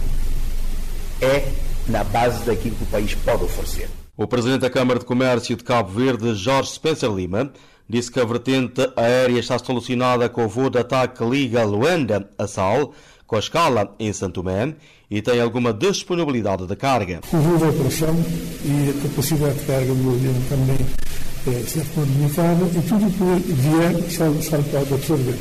[1.21, 1.51] é
[1.87, 3.89] na base daquilo que o país pode oferecer.
[4.15, 7.51] O presidente da Câmara de Comércio de Cabo Verde, Jorge Spencer Lima,
[7.87, 12.47] disse que a vertente aérea está solucionada com o voo de ataque Liga Luanda a
[12.47, 12.93] Sal,
[13.25, 14.75] com a escala em Santo Tomé
[15.09, 17.21] e tem alguma disponibilidade de carga.
[17.33, 18.15] O voo da operação
[18.63, 20.77] e a capacidade de carga do avião também
[21.47, 25.35] é, está limitada e tudo o que vier sal pode absorver.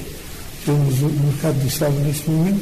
[0.65, 2.61] Temos o mercado de sal neste momento,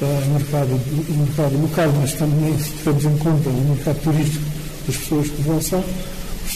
[0.00, 4.44] o mercado, o mercado local, mas também temos em conta o mercado turístico
[4.86, 5.84] das pessoas que vão sal.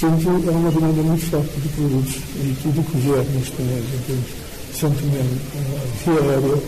[0.01, 3.87] Portanto, é uma demanda muito forte de produtos e tudo o que vier neste momento,
[3.95, 4.27] em termos
[4.73, 5.23] de Santo Tomé,
[6.05, 6.63] via aérea,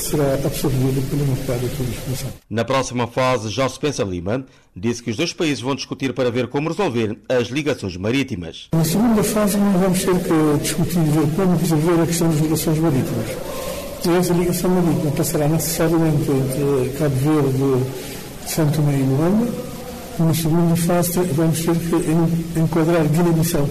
[0.00, 2.32] será absorvida pelo mercado de turismo.
[2.48, 6.48] Na próxima fase, Jorge Spencer Lima disse que os dois países vão discutir para ver
[6.48, 8.68] como resolver as ligações marítimas.
[8.72, 12.78] Na segunda fase, nós vamos ter que discutir ver como resolver a questão das ligações
[12.78, 13.26] marítimas.
[14.04, 17.90] E essa ligação marítima passará necessariamente entre Cabo Verde,
[18.46, 19.52] São Tomé e Luanda.
[20.18, 23.68] Na segunda fase, vamos ter que enquadrar Guiné-Bissau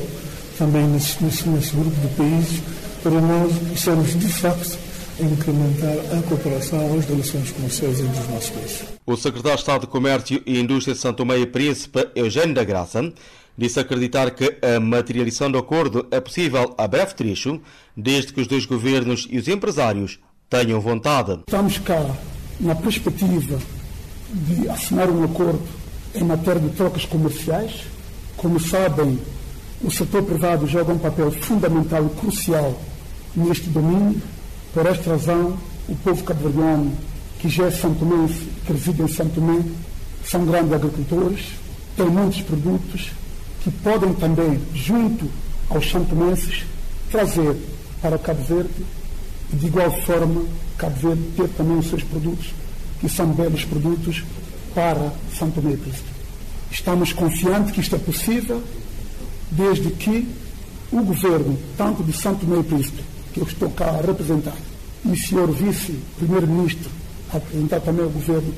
[0.57, 2.61] também nesse, nesse, nesse grupo de países
[3.01, 4.79] para nós possamos, de facto,
[5.19, 8.83] incrementar a cooperação as relações comerciais entre os nossos países.
[9.05, 12.63] O secretário de Estado de Comércio e Indústria de Santo Tomé e Príncipe, Eugênio da
[12.63, 13.13] Graça,
[13.57, 17.61] disse acreditar que a materialização do acordo é possível a breve trecho,
[17.95, 21.39] desde que os dois governos e os empresários tenham vontade.
[21.47, 22.05] Estamos cá
[22.59, 23.57] na perspectiva
[24.29, 25.61] de assinar um acordo
[26.13, 27.83] em matéria de trocas comerciais.
[28.35, 29.17] Como sabem,
[29.81, 32.79] o setor privado joga um papel fundamental e crucial
[33.35, 34.21] neste domínio
[34.75, 35.57] por esta razão,
[35.87, 36.91] o povo cabo-verdiano,
[37.39, 39.63] que já é santomense, que reside em Santo Tomé,
[40.25, 41.45] são grandes agricultores,
[41.95, 43.11] têm muitos produtos
[43.63, 45.29] que podem também, junto
[45.69, 46.65] aos santomenses,
[47.09, 47.55] trazer
[48.01, 48.85] para Cabo Verde
[49.53, 50.43] e, de igual forma,
[50.77, 52.47] Cabo Verde ter também os seus produtos,
[52.99, 54.25] que são belos produtos
[54.73, 56.09] para Santo Tomé e Príncipe.
[56.69, 58.61] Estamos confiantes que isto é possível,
[59.51, 60.27] desde que
[60.91, 64.55] o governo, tanto de Santo Meio Príncipe, que eu estou cá a representar,
[65.03, 66.89] e o senhor vice-primeiro-ministro,
[67.29, 68.53] a representar também o governo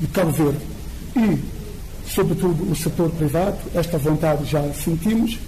[0.00, 0.58] de Cabo Verde,
[1.16, 1.38] e,
[2.08, 5.38] sobretudo, o setor privado, esta vontade já sentimos,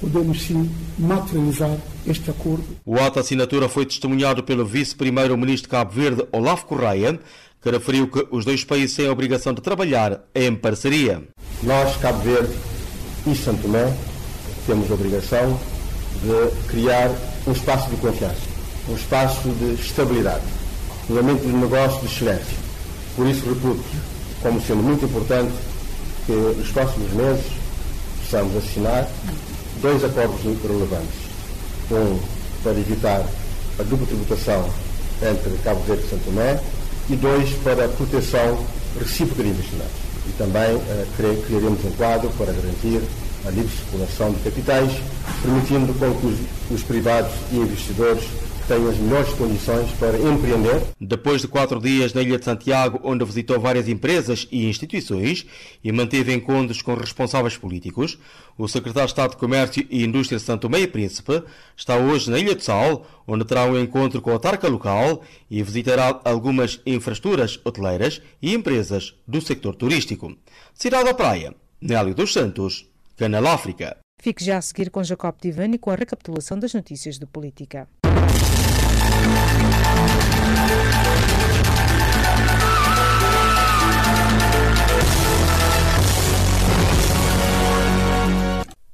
[0.00, 2.64] podemos sim materializar este acordo.
[2.84, 7.18] O ato de assinatura foi testemunhado pelo vice-primeiro-ministro de Cabo Verde, Olaf Correia,
[7.60, 11.24] que referiu que os dois países têm a obrigação de trabalhar em parceria.
[11.60, 12.54] Nós, Cabo Verde
[13.26, 13.92] e Santo Tomé,
[14.64, 15.58] temos a obrigação
[16.22, 17.10] de criar
[17.46, 18.36] um espaço de confiança,
[18.88, 20.42] um espaço de estabilidade,
[21.10, 22.56] um ambiente de negócio de excelência.
[23.14, 23.84] Por isso, reputo
[24.42, 25.52] como sendo muito importante
[26.26, 27.44] que nos próximos meses
[28.22, 29.08] possamos assinar
[29.80, 31.26] dois acordos relevantes.
[31.90, 32.18] Um
[32.62, 33.24] para evitar
[33.78, 34.68] a dupla tributação
[35.22, 36.60] entre Cabo Verde e Santo Tomé
[37.08, 38.58] e dois para a proteção
[38.98, 40.06] recíproca de investimentos.
[40.28, 43.00] E também uh, criaremos um quadro para garantir
[43.46, 44.92] a livre circulação de capitais,
[45.40, 46.38] permitindo com que os,
[46.70, 48.24] os privados e investidores
[48.66, 50.82] tenham as melhores condições para empreender.
[51.00, 55.46] Depois de quatro dias na Ilha de Santiago, onde visitou várias empresas e instituições
[55.82, 58.18] e manteve encontros com responsáveis políticos,
[58.58, 61.42] o secretário de Estado de Comércio e Indústria de Santo Meio Príncipe
[61.76, 65.62] está hoje na Ilha de Sal, onde terá um encontro com a tarca local e
[65.62, 70.36] visitará algumas infraestruturas hoteleiras e empresas do sector turístico.
[70.74, 73.96] Cidade da Praia, Nélio dos Santos, Canal África.
[74.20, 77.88] Fique já a seguir com Jacob Divani com a recapitulação das notícias de política.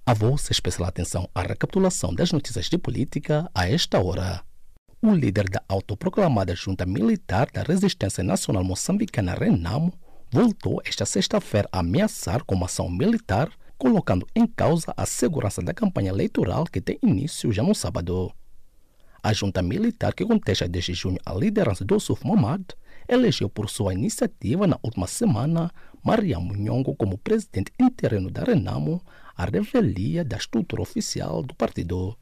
[0.06, 4.44] A vossa especial atenção à recapitulação das notícias de política a esta hora.
[5.02, 9.92] O líder da autoproclamada Junta Militar da Resistência Nacional Moçambicana, Renamo,
[10.30, 13.50] voltou esta sexta-feira a ameaçar com uma ação militar,
[13.82, 18.32] colocando em causa a segurança da campanha eleitoral que tem início já no sábado.
[19.20, 22.64] A junta militar que contesta desde junho a liderança do Suf Mohamed
[23.08, 25.68] elegeu por sua iniciativa na última semana
[26.00, 29.02] Maria Munhongo como presidente interino da Renamo,
[29.36, 32.16] a revelia da estrutura oficial do partido.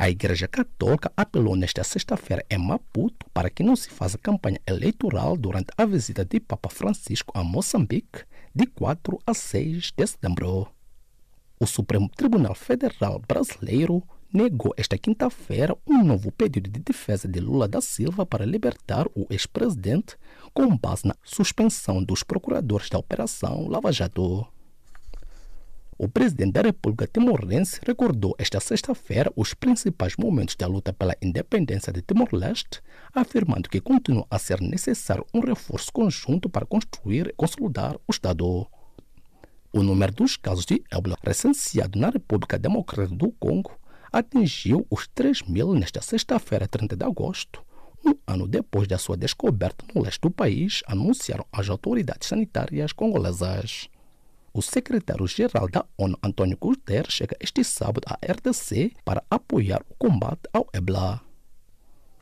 [0.00, 5.36] A Igreja Católica apelou nesta sexta-feira em Maputo para que não se faça campanha eleitoral
[5.36, 10.68] durante a visita de Papa Francisco a Moçambique de 4 a 6 de setembro.
[11.60, 17.68] O Supremo Tribunal Federal Brasileiro negou esta quinta-feira um novo pedido de defesa de Lula
[17.68, 20.16] da Silva para libertar o ex-presidente
[20.54, 24.48] com base na suspensão dos procuradores da Operação Lava Jato.
[26.02, 31.92] O presidente da República Timorense recordou esta sexta-feira os principais momentos da luta pela independência
[31.92, 32.80] de Timor-Leste,
[33.14, 38.66] afirmando que continua a ser necessário um reforço conjunto para construir e consolidar o Estado.
[39.74, 43.78] O número dos casos de ébola recenseados na República Democrática do Congo
[44.10, 47.62] atingiu os 3 mil nesta sexta-feira, 30 de agosto,
[48.02, 53.90] um ano depois da sua descoberta no leste do país, anunciaram as autoridades sanitárias congolesas.
[54.52, 60.42] O secretário-geral da ONU, Antônio Guterres, chega este sábado à RDC para apoiar o combate
[60.52, 61.20] ao Ebola.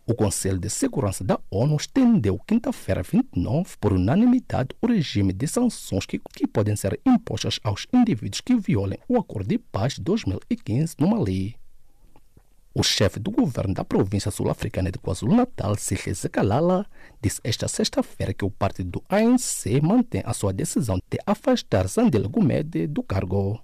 [0.06, 6.04] O Conselho de Segurança da ONU estendeu quinta-feira 29, por unanimidade, o regime de sanções
[6.04, 10.96] que, que podem ser impostas aos indivíduos que violem o Acordo de Paz de 2015
[10.98, 11.56] no Mali.
[12.78, 16.86] O chefe do governo da província sul-africana de KwaZulu-Natal, Sihle Kalala,
[17.20, 22.28] disse esta sexta-feira que o partido do ANC mantém a sua decisão de afastar Zandile
[22.28, 23.60] Gumede do cargo.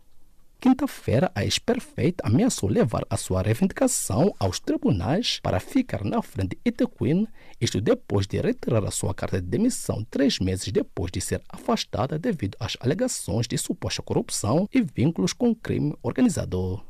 [0.61, 6.71] Quinta-feira, a ex-perfeita ameaçou levar a sua reivindicação aos tribunais para ficar na frente de
[6.71, 7.29] Itequin,
[7.61, 12.19] isto depois de retirar a sua carta de demissão três meses depois de ser afastada
[12.19, 16.83] devido às alegações de suposta corrupção e vínculos com crime organizado.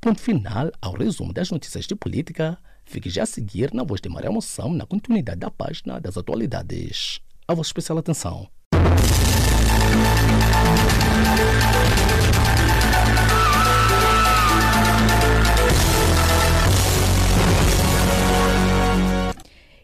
[0.00, 2.56] Ponto final ao resumo das notícias de política.
[2.84, 7.20] Fique já a seguir na voz de Maria Moção na continuidade da página das atualidades.
[7.48, 8.48] A vossa especial atenção.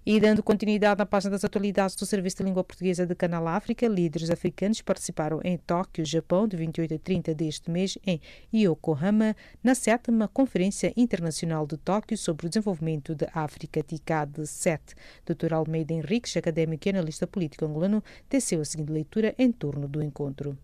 [0.06, 3.88] E dando continuidade à página das atualidades do Serviço de Língua Portuguesa de Canal África,
[3.88, 8.20] líderes africanos participaram em Tóquio, Japão, de 28 a 30 deste mês, em
[8.52, 14.94] Yokohama, na sétima Conferência Internacional de Tóquio sobre o Desenvolvimento da África, TICAD 7.
[15.24, 15.54] Dr.
[15.54, 20.54] Almeida Henriques, académico e analista político angolano, teceu a seguinte leitura em torno do encontro.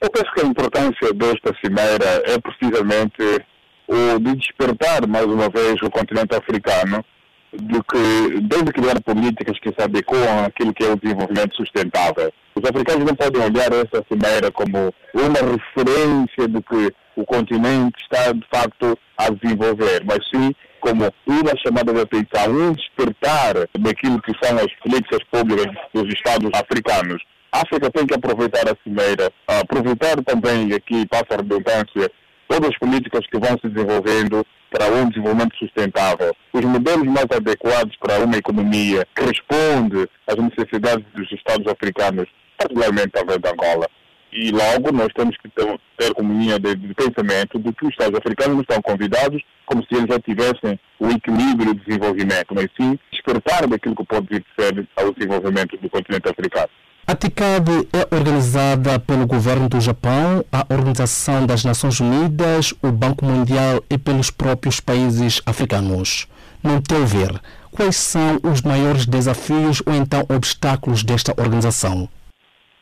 [0.00, 3.46] Eu penso que a importância desta cimeira é precisamente
[3.86, 7.04] o de despertar mais uma vez o continente africano
[7.52, 12.32] de que desde criar políticas que se adequam àquilo que é o desenvolvimento sustentável.
[12.54, 18.32] Os africanos não podem olhar essa cimeira como uma referência de que o continente está
[18.32, 24.32] de facto a desenvolver, mas sim como uma chamada de atenção, um despertar daquilo que
[24.42, 27.22] são as políticas públicas dos Estados africanos.
[27.52, 32.10] A África tem que aproveitar a cimeira, aproveitar também, aqui passa a redundância,
[32.48, 37.94] todas as políticas que vão se desenvolvendo para um desenvolvimento sustentável, os modelos mais adequados
[37.96, 43.86] para uma economia que responde às necessidades dos Estados africanos, particularmente talvez da Angola.
[44.32, 48.18] E logo nós temos que ter, ter linha de, de, pensamento de que os Estados
[48.18, 52.98] africanos não estão convidados como se eles já tivessem o equilíbrio de desenvolvimento, mas sim
[53.12, 56.70] despertar daquilo que pode vir ser ao desenvolvimento do continente africano.
[57.04, 63.24] A TICAD é organizada pelo governo do Japão, a Organização das Nações Unidas, o Banco
[63.24, 66.28] Mundial e pelos próprios países africanos.
[66.62, 67.40] No teu ver,
[67.72, 72.08] quais são os maiores desafios ou então obstáculos desta organização?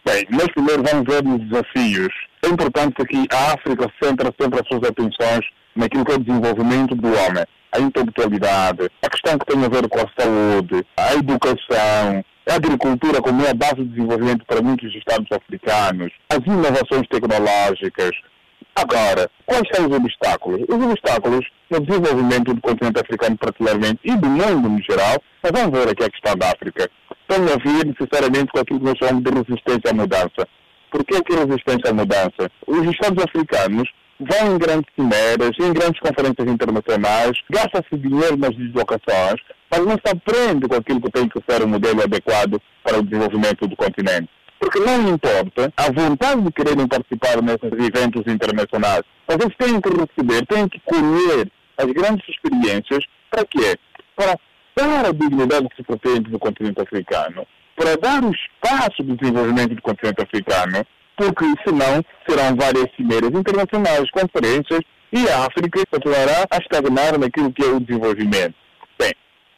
[0.04, 2.12] Bem, nós primeiro vamos ver os desafios.
[2.42, 6.94] É importante que a África centra sempre as suas atenções naquilo que é o desenvolvimento
[6.94, 12.22] do homem, a intelectualidade, a questão que tem a ver com a saúde, a educação,
[12.48, 18.10] a agricultura como é a base de desenvolvimento para muitos estados africanos, as inovações tecnológicas.
[18.76, 20.62] Agora, quais são os obstáculos?
[20.68, 25.78] Os obstáculos no desenvolvimento do continente africano particularmente e do mundo no geral, mas vamos
[25.78, 26.90] ver aqui a questão da África,
[27.28, 30.48] tem a ver necessariamente com aquilo que nós chamamos de resistência à mudança.
[30.90, 32.50] Por que, que resistência à mudança?
[32.66, 33.88] Os estados africanos
[34.20, 39.40] vão em grandes cimeras, em grandes conferências internacionais, gasta-se dinheiro nas deslocações,
[39.70, 42.98] mas não se aprende com aquilo que tem que ser o um modelo adequado para
[42.98, 44.28] o desenvolvimento do continente.
[44.58, 49.88] Porque não importa a vontade de quererem participar nesses eventos internacionais, mas eles têm que
[49.88, 53.78] receber, têm que colher as grandes experiências para quê?
[54.14, 54.36] Para
[54.76, 59.74] dar a dignidade que se pretende do continente africano, para dar o espaço de desenvolvimento
[59.74, 60.84] do continente africano,
[61.16, 64.80] porque senão serão várias cimeiras internacionais, conferências,
[65.12, 68.54] e a África continuará a estagnar naquilo que é o desenvolvimento.
[68.98, 69.12] Bem,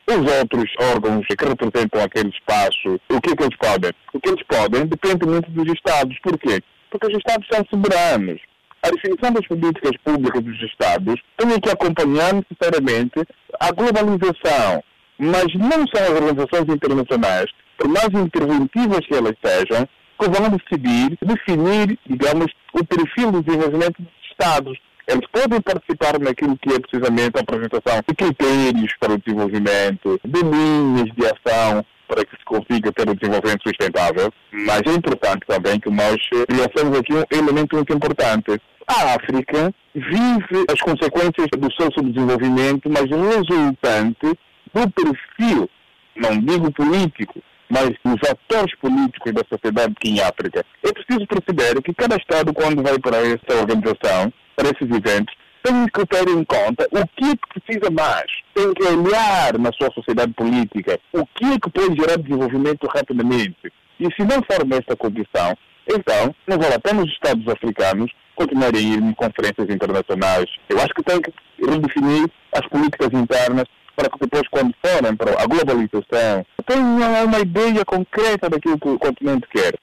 [0.09, 3.91] os outros órgãos que representam aquele espaço, o que, é que eles podem?
[4.15, 6.19] O que eles podem depende muito dos Estados.
[6.23, 6.63] Por quê?
[6.91, 8.41] Porque os Estados são soberanos.
[8.83, 13.21] A definição das políticas públicas dos Estados tem que acompanhar necessariamente
[13.61, 14.83] a globalização.
[15.19, 17.47] Mas não são as organizações internacionais,
[17.79, 19.87] por mais interventivas que elas sejam,
[20.23, 24.79] que vão decidir, definir, digamos, o perfil do desenvolvimento dos Estados.
[25.09, 30.43] Eles podem participar naquilo que é precisamente a apresentação de critérios para o desenvolvimento, de
[30.43, 35.81] linhas de ação para que se consiga ter o desenvolvimento sustentável, mas é importante também
[35.81, 36.17] que nós
[36.49, 38.61] realçamos aqui um elemento muito importante.
[38.87, 44.39] A África vive as consequências do seu subdesenvolvimento, mas resultante
[44.75, 45.69] do perfil,
[46.17, 47.43] não digo político,
[47.73, 50.63] mas dos atores políticos da sociedade aqui em África.
[50.85, 55.87] É preciso perceber que cada Estado, quando vai para essa organização, para esses eventos, tem
[55.87, 58.31] que ter em conta o que é que precisa mais.
[58.55, 63.73] Tem que olhar na sua sociedade política o que é que pode gerar desenvolvimento rapidamente.
[63.99, 65.57] E se não for nesta condição,
[65.89, 70.47] então não vale a pena os Estados africanos continuarem a ir em conferências internacionais.
[70.69, 73.65] Eu acho que tem que redefinir as políticas internas
[74.03, 78.99] para que depois, quando forem para a globalização, tenham uma ideia concreta daquilo que o
[78.99, 79.75] continente quer.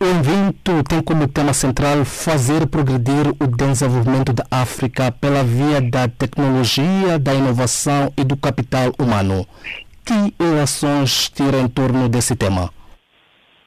[0.00, 6.08] O evento tem como tema central fazer progredir o desenvolvimento da África pela via da
[6.08, 9.46] tecnologia, da inovação e do capital humano.
[10.04, 12.70] Que ações tira em torno desse tema?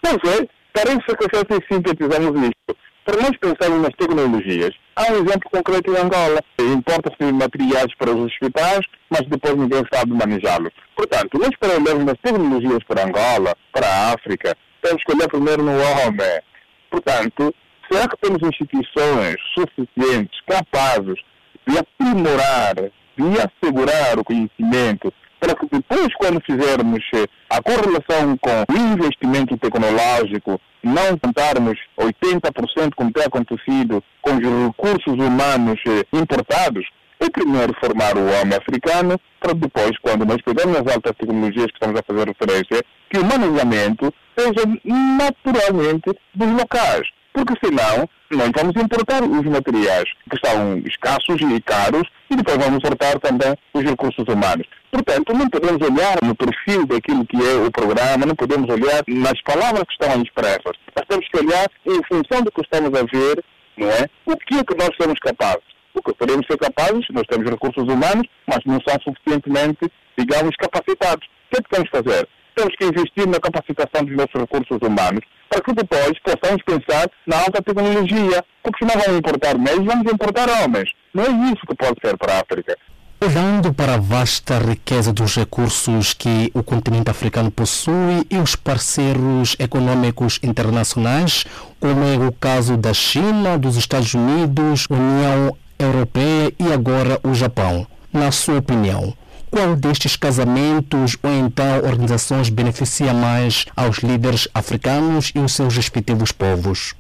[0.04, 2.78] Não sei, parece que já sintetizamos isto.
[3.04, 6.42] Para nós pensarmos nas tecnologias, há um exemplo concreto em Angola.
[6.60, 10.74] Importa-se materiais para os hospitais, mas depois ninguém sabe manejá-los.
[10.96, 15.64] Portanto, nós para olharmos nas tecnologias para Angola, para a África, temos que olhar primeiro
[15.64, 16.42] no homem.
[16.90, 17.54] Portanto,
[17.90, 21.20] será que temos instituições suficientes, capazes
[21.68, 27.04] de aprimorar, de assegurar o conhecimento, para que depois, quando fizermos
[27.50, 35.14] a correlação com o investimento tecnológico, não contarmos 80% como tem acontecido com os recursos
[35.14, 36.86] humanos eh, importados,
[37.20, 41.74] é primeiro formar o homem africano, para depois, quando nós pegamos as altas tecnologias que
[41.74, 47.08] estamos a fazer referência, que o manejamento seja naturalmente dos locais.
[47.34, 52.78] Porque senão, nós vamos importar os materiais que são escassos e caros e depois vamos
[52.78, 54.68] importar também os recursos humanos.
[54.92, 59.42] Portanto, não podemos olhar no perfil daquilo que é o programa, não podemos olhar nas
[59.44, 60.76] palavras que estão expressas.
[60.96, 63.44] Nós temos que olhar em função do que estamos a ver,
[63.78, 64.10] não é?
[64.26, 65.64] O que é que nós somos capazes?
[65.94, 71.26] Porque podemos ser capazes, nós temos recursos humanos, mas não são suficientemente, digamos, capacitados.
[71.26, 72.28] O que é que temos que fazer?
[72.58, 77.38] Temos que investir na capacitação dos nossos recursos humanos para que depois possamos pensar na
[77.38, 78.44] alta tecnologia.
[78.64, 80.90] Porque se não vamos importar meios, vamos importar homens.
[81.14, 82.76] Não é isso que pode ser para a África.
[83.24, 89.56] Olhando para a vasta riqueza dos recursos que o continente africano possui e os parceiros
[89.60, 91.46] econômicos internacionais,
[91.80, 97.86] como é o caso da China, dos Estados Unidos, União Europeia e agora o Japão.
[98.12, 99.14] Na sua opinião,
[99.50, 106.32] qual destes casamentos ou então organizações beneficia mais aos líderes africanos e os seus respectivos
[106.32, 106.96] povos?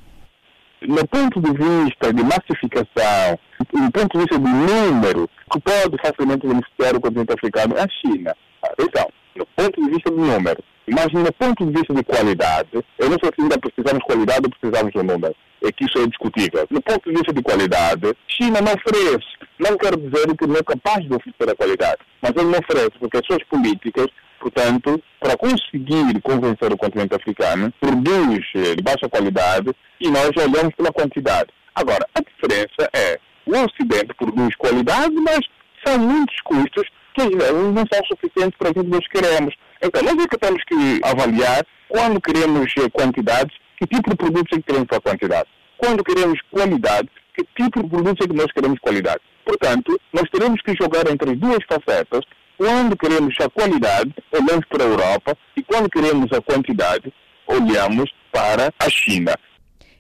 [0.81, 3.39] No ponto de vista de massificação,
[3.73, 7.87] no ponto de vista do número, que pode facilmente beneficiar o continente africano é a
[7.89, 8.35] China.
[8.79, 13.09] Então, no ponto de vista do número, mas no ponto de vista de qualidade, eu
[13.09, 15.35] não sei se ainda precisamos de qualidade ou precisamos do número.
[15.64, 16.68] É que isso é discutível.
[16.70, 19.28] No ponto de vista de qualidade, China não oferece.
[19.60, 22.91] Não quero dizer que não é capaz de oferecer a qualidade, mas ele não oferece
[22.99, 24.08] porque as suas políticas
[24.39, 30.74] Portanto, para conseguir convencer o continente africano, produz eh, de baixa qualidade e nós olhamos
[30.76, 31.49] pela quantidade.
[31.74, 35.39] Agora, a diferença é, o Ocidente produz qualidade, mas
[35.86, 39.55] são muitos custos que não são suficientes para aquilo que nós queremos.
[39.82, 44.51] Então, nós é que temos que avaliar quando queremos eh, quantidade, que tipo de produtos
[44.53, 45.49] é que queremos para quantidade.
[45.78, 49.21] Quando queremos qualidade, que tipo de produtos é que nós queremos qualidade.
[49.45, 52.25] Portanto, nós teremos que jogar entre duas facetas
[52.57, 57.13] quando queremos a qualidade, olhamos para a Europa e quando queremos a quantidade,
[57.45, 59.36] olhamos para a China.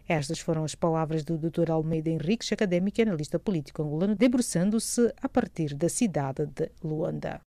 [0.09, 1.69] Estas foram as palavras do Dr.
[1.69, 7.41] Almeida Henriques, académico e analista político angolano, debruçando-se a partir da cidade de Luanda.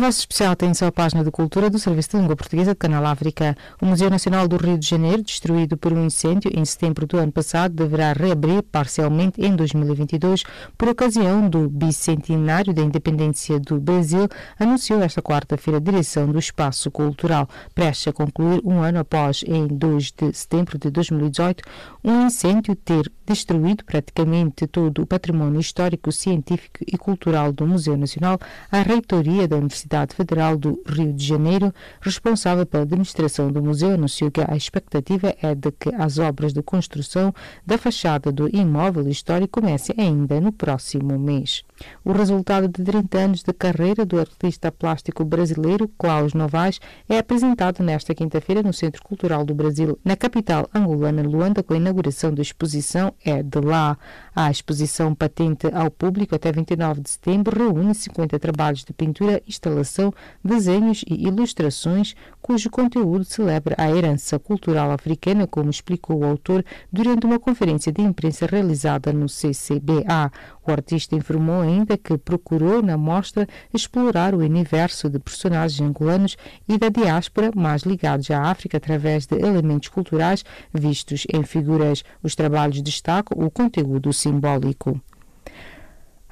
[0.00, 3.04] A Voz Especial tem sua página de cultura do Serviço de Língua Portuguesa do Canal
[3.04, 3.54] África.
[3.82, 7.30] O Museu Nacional do Rio de Janeiro, destruído por um incêndio em setembro do ano
[7.30, 10.44] passado, deverá reabrir parcialmente em 2022
[10.78, 14.26] por ocasião do bicentenário da independência do Brasil,
[14.58, 19.66] anunciou esta quarta-feira a direção do Espaço Cultural, prestes a concluir um ano após, em
[19.66, 21.62] 2 de setembro de 2018,
[22.02, 28.38] um incêndio ter destruído praticamente todo o património histórico, científico e cultural do Museu Nacional,
[28.72, 33.94] a reitoria da Universidade Universidade Federal do Rio de Janeiro, responsável pela administração do museu,
[33.94, 37.34] anunciou que a expectativa é de que as obras de construção
[37.66, 41.64] da fachada do imóvel histórico comecem ainda no próximo mês.
[42.04, 46.78] O resultado de 30 anos de carreira do artista plástico brasileiro Klaus Novaes
[47.08, 51.78] é apresentado nesta quinta-feira no Centro Cultural do Brasil, na capital angolana Luanda, com a
[51.78, 53.98] inauguração da exposição É de Lá.
[54.34, 60.12] A exposição patente ao público até 29 de setembro reúne 50 trabalhos de pintura, instalação,
[60.42, 67.26] desenhos e ilustrações cujo conteúdo celebra a herança cultural africana, como explicou o autor durante
[67.26, 70.32] uma conferência de imprensa realizada no CCBA.
[70.66, 76.36] O artista informou ainda que procurou na mostra explorar o universo de personagens angolanos
[76.68, 82.02] e da diáspora mais ligados à África através de elementos culturais vistos em figuras.
[82.22, 85.00] Os trabalhos destacam o conteúdo simbólico.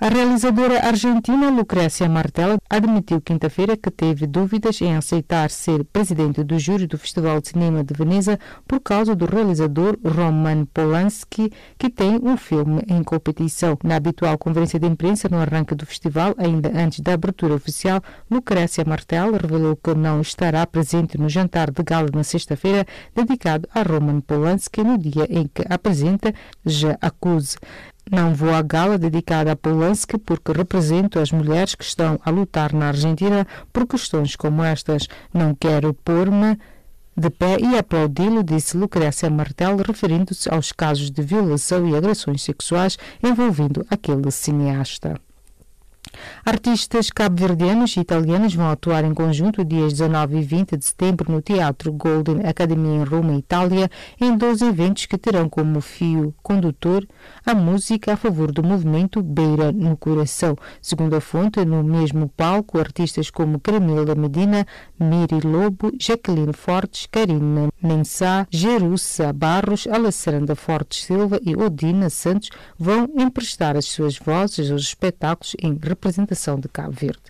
[0.01, 6.57] A realizadora argentina Lucrécia Martella admitiu quinta-feira que teve dúvidas em aceitar ser presidente do
[6.57, 12.15] júri do Festival de Cinema de Veneza por causa do realizador Roman Polanski, que tem
[12.23, 13.77] um filme em competição.
[13.83, 18.85] Na habitual conferência de imprensa no arranque do festival, ainda antes da abertura oficial, Lucrécia
[18.87, 22.87] Martella revelou que não estará presente no jantar de gala na sexta-feira
[23.17, 26.33] dedicado a Roman Polanski no dia em que apresenta
[26.65, 27.57] Já Acuse.
[28.11, 32.73] Não vou à gala dedicada a Polanski porque represento as mulheres que estão a lutar
[32.73, 35.07] na Argentina por questões como estas.
[35.33, 36.59] Não quero pôr-me
[37.17, 42.97] de pé e aplaudi-lo, disse Lucrécia Martel, referindo-se aos casos de violação e agressões sexuais
[43.23, 45.21] envolvendo aquele cineasta.
[46.45, 51.43] Artistas cabo-verdianos e italianos vão atuar em conjunto dias 19 e 20 de setembro no
[51.43, 53.91] Teatro Golden Academy em Roma, Itália,
[54.21, 57.07] em dois eventos que terão como fio condutor
[57.45, 60.57] a música a favor do movimento Beira no Coração.
[60.81, 64.67] Segundo a fonte, no mesmo palco, artistas como Camila Medina,
[64.99, 73.09] Miri Lobo, Jacqueline Fortes, Karina Mensá, Jerusa Barros, Alessandra Fortes Silva e Odina Santos vão
[73.17, 77.23] emprestar as suas vozes aos espetáculos em representação de Cabo Verde.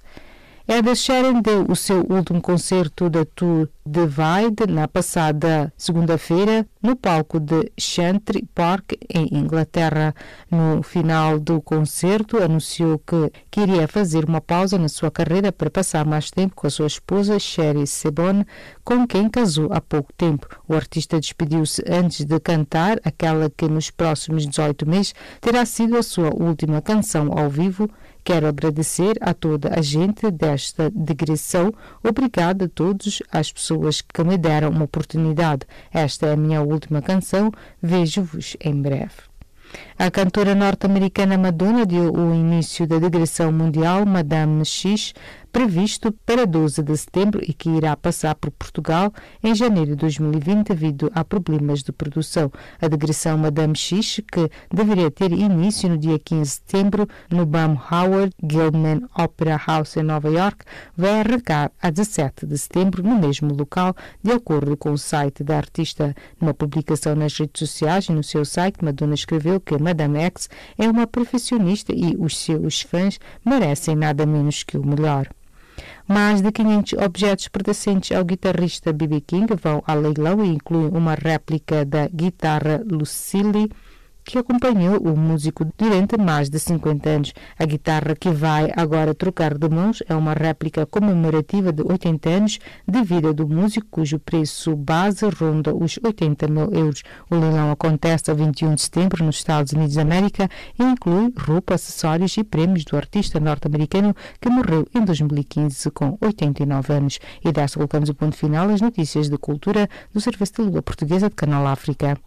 [0.71, 7.41] Ed Sheeran deu o seu último concerto da Tour Divide na passada segunda-feira no palco
[7.41, 10.14] de Chantry Park, em Inglaterra.
[10.51, 16.05] No final do concerto, anunciou que queria fazer uma pausa na sua carreira para passar
[16.05, 18.47] mais tempo com a sua esposa, Sherry Sebone,
[18.85, 20.47] com quem casou há pouco tempo.
[20.69, 26.03] O artista despediu-se antes de cantar aquela que nos próximos 18 meses terá sido a
[26.03, 27.89] sua última canção ao vivo
[28.29, 31.72] Quero agradecer a toda a gente desta digressão.
[32.07, 35.66] Obrigada a todas as pessoas que me deram uma oportunidade.
[35.91, 37.51] Esta é a minha última canção.
[37.83, 39.14] Vejo-vos em breve.
[40.01, 45.12] A cantora norte-americana Madonna deu o início da digressão mundial Madame X
[45.53, 50.68] previsto para 12 de setembro e que irá passar por Portugal em janeiro de 2020
[50.68, 52.53] devido a problemas de produção.
[52.80, 57.76] A digressão Madame X, que deveria ter início no dia 15 de setembro no BAM
[57.90, 60.64] Howard Gilman Opera House em Nova York,
[60.96, 65.57] vai arrancar a 17 de setembro no mesmo local, de acordo com o site da
[65.57, 66.14] artista.
[66.40, 70.86] Numa publicação nas redes sociais e no seu site, Madonna escreveu que Madame X é
[70.89, 75.26] uma profissionista e os seus fãs merecem nada menos que o melhor.
[76.07, 79.22] Mais de 500 objetos pertencentes ao guitarrista B.B.
[79.22, 83.70] King vão a leilão e incluem uma réplica da guitarra Lucille
[84.29, 87.33] que acompanhou o músico durante mais de 50 anos.
[87.59, 92.59] A guitarra que vai agora trocar de mãos é uma réplica comemorativa de 80 anos
[92.87, 97.03] de vida do músico, cujo preço base ronda os 80 mil euros.
[97.31, 100.47] O leilão acontece a 21 de setembro nos Estados Unidos da América
[100.79, 106.93] e inclui roupa, acessórios e prêmios do artista norte-americano que morreu em 2015 com 89
[106.93, 107.18] anos.
[107.43, 111.31] E desta colocamos o ponto final às notícias de cultura do Serviço de Língua Portuguesa
[111.31, 112.18] de Canal África.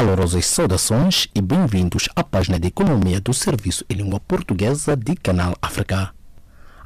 [0.00, 5.54] Calorosas saudações e bem-vindos à página de Economia do Serviço em Língua Portuguesa de Canal
[5.60, 6.14] África.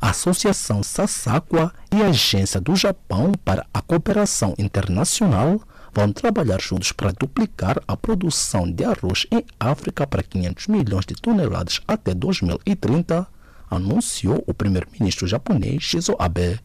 [0.01, 5.61] A Associação Sasakwa e a Agência do Japão para a Cooperação Internacional
[5.95, 11.15] vão trabalhar juntos para duplicar a produção de arroz em África para 500 milhões de
[11.15, 13.29] toneladas até 2030,
[13.71, 16.59] anunciou o primeiro-ministro japonês Shizo Abe.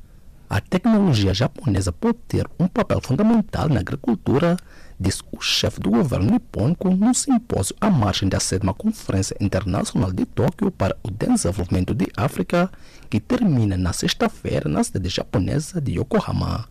[0.49, 4.57] A tecnologia japonesa pode ter um papel fundamental na agricultura
[4.99, 10.25] disse o chefe do governo nipônico no simpósio à margem da sétima Conferência Internacional de
[10.25, 12.69] Tóquio para o Desenvolvimento de África,
[13.09, 16.67] que termina na sexta-feira na cidade japonesa de Yokohama.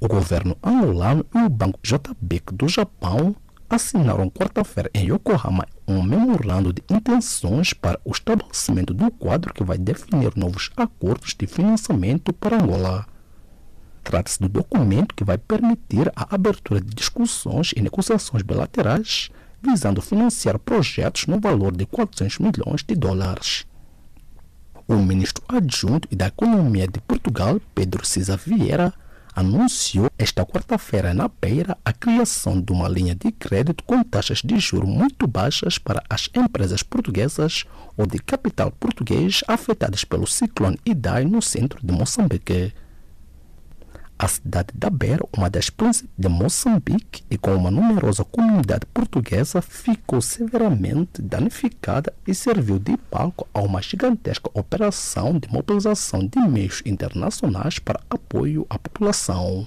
[0.00, 3.36] O governo angolano e o Banco JBIC do Japão
[3.70, 9.78] assinaram quarta-feira em Yokohama um memorando de intenções para o estabelecimento do quadro que vai
[9.78, 13.06] definir novos acordos de financiamento para Angola.
[14.02, 19.30] Trata-se do documento que vai permitir a abertura de discussões e negociações bilaterais
[19.62, 23.64] visando financiar projetos no valor de 400 milhões de dólares.
[24.88, 28.92] O ministro adjunto da Economia de Portugal, Pedro Cisa Vieira,
[29.34, 34.58] anunciou esta quarta-feira na Beira a criação de uma linha de crédito com taxas de
[34.58, 37.64] juros muito baixas para as empresas portuguesas
[37.96, 42.74] ou de capital português afetadas pelo ciclone Idai no centro de Moçambique.
[44.18, 49.60] A cidade da Beira, uma das príncipes de Moçambique e com uma numerosa comunidade portuguesa,
[49.60, 56.82] ficou severamente danificada e serviu de palco a uma gigantesca operação de mobilização de meios
[56.86, 59.66] internacionais para apoio à população.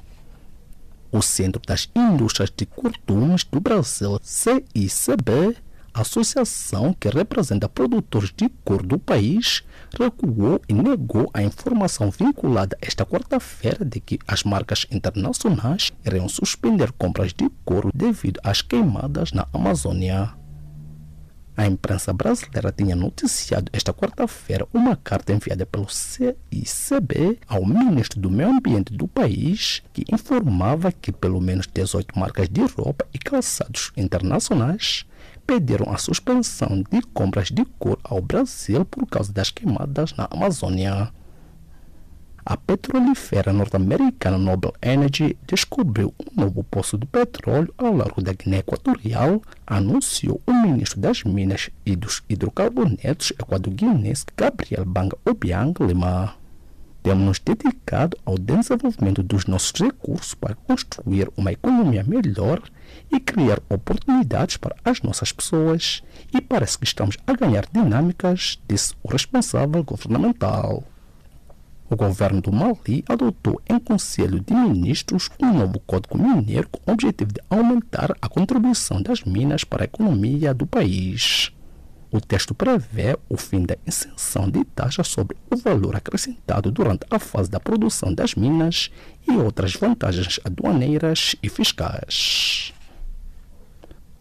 [1.12, 5.58] O Centro das Indústrias de Cortumes do Brasil, CICB,
[6.02, 9.64] associação que representa produtores de couro do país,
[9.98, 16.92] recuou e negou a informação vinculada esta quarta-feira de que as marcas internacionais iriam suspender
[16.92, 20.34] compras de couro devido às queimadas na Amazônia.
[21.58, 28.30] A imprensa brasileira tinha noticiado esta quarta-feira uma carta enviada pelo CICB ao ministro do
[28.30, 33.94] Meio Ambiente do país, que informava que pelo menos 18 marcas de roupa e calçados
[33.96, 35.06] internacionais
[35.46, 41.12] pediram a suspensão de compras de couro ao Brasil por causa das queimadas na Amazônia.
[42.48, 48.60] A petrolífera norte-americana Noble Energy descobriu um novo poço de petróleo ao largo da Guiné
[48.60, 56.45] Equatorial, anunciou o ministro das Minas e dos Hidrocarbonetos equado-guinense Gabriel Banga Obiang Lima.
[57.06, 62.60] Temos nos dedicado ao desenvolvimento dos nossos recursos para construir uma economia melhor
[63.14, 66.02] e criar oportunidades para as nossas pessoas
[66.34, 70.84] e parece que estamos a ganhar dinâmicas, disse o responsável governamental.
[71.88, 76.94] O governo do Mali adotou em Conselho de Ministros um novo Código Mineiro com o
[76.96, 81.55] objetivo de aumentar a contribuição das minas para a economia do país.
[82.16, 87.20] O texto prevê o fim da isenção de taxas sobre o valor acrescentado durante a
[87.20, 88.90] fase da produção das minas
[89.28, 92.74] e outras vantagens aduaneiras e fiscais.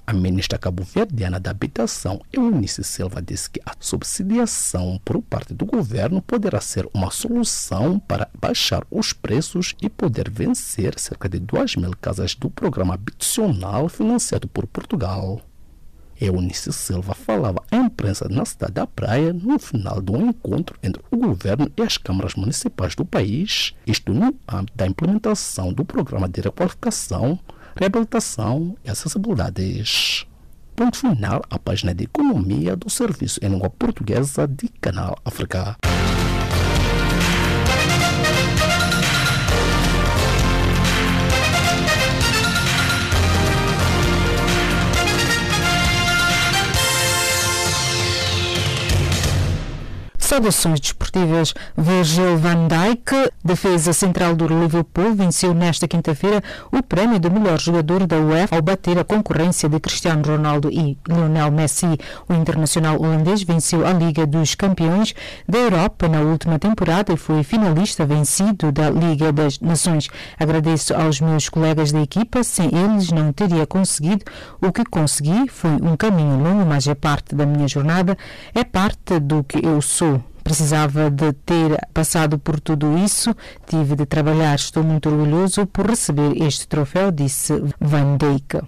[0.05, 6.21] A ministra cabo-verdiana da Habitação, Eunice Silva, disse que a subsidiação por parte do governo
[6.21, 11.93] poderá ser uma solução para baixar os preços e poder vencer cerca de 2 mil
[12.01, 15.41] casas do programa habitacional financiado por Portugal.
[16.21, 21.17] Eunice Silva falava à imprensa na cidade da Praia no final do encontro entre o
[21.17, 26.41] governo e as câmaras municipais do país, isto no âmbito da implementação do programa de
[26.41, 27.39] requalificação
[27.77, 30.27] reabilitação e acessibilidades.
[30.77, 35.77] Ponto final à página de economia do Serviço em Língua Portuguesa de Canal África.
[50.25, 51.53] Saudações desportivas.
[51.77, 58.07] Virgil van Dijk, defesa central do Liverpool, venceu nesta quinta-feira o prémio de melhor jogador
[58.07, 61.99] da UEFA ao bater a concorrência de Cristiano Ronaldo e Lionel Messi.
[62.27, 65.15] O internacional holandês venceu a Liga dos Campeões
[65.47, 70.09] da Europa na última temporada e foi finalista vencido da Liga das Nações.
[70.41, 74.25] Agradeço aos meus colegas da equipa, sem eles não teria conseguido
[74.59, 75.51] o que consegui.
[75.51, 78.17] Foi um caminho longo, mas é parte da minha jornada,
[78.55, 80.15] é parte do que eu sou
[80.45, 83.35] precisava de ter passado por tudo isso,
[83.67, 88.63] tive de trabalhar, estou muito orgulhoso por receber este troféu, disse Van Dijk.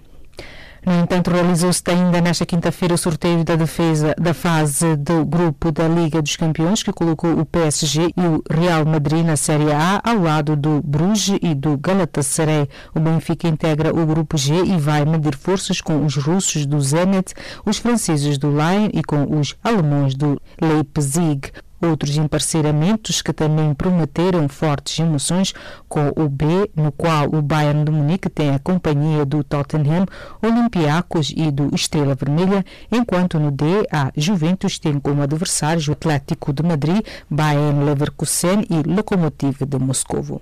[0.87, 5.85] No entanto, realizou-se ainda nesta quinta-feira o sorteio da defesa da fase do grupo da
[5.85, 10.17] Liga dos Campeões, que colocou o PSG e o Real Madrid na Série A ao
[10.17, 12.69] lado do Bruges e do Galatasaray.
[12.95, 17.33] O Benfica integra o grupo G e vai medir forças com os russos do Zenit,
[17.65, 21.51] os franceses do Lyon e com os alemães do Leipzig.
[21.81, 25.53] Outros emparceramentos que também prometeram fortes emoções
[25.87, 30.05] com o B, no qual o Bayern de Munique tem a companhia do Tottenham,
[30.41, 36.51] Olympiacos e do Estrela Vermelha, enquanto no D a Juventus tem como adversários o Atlético
[36.51, 40.41] de Madrid, Bayern Leverkusen e Lokomotiv de Moscovo.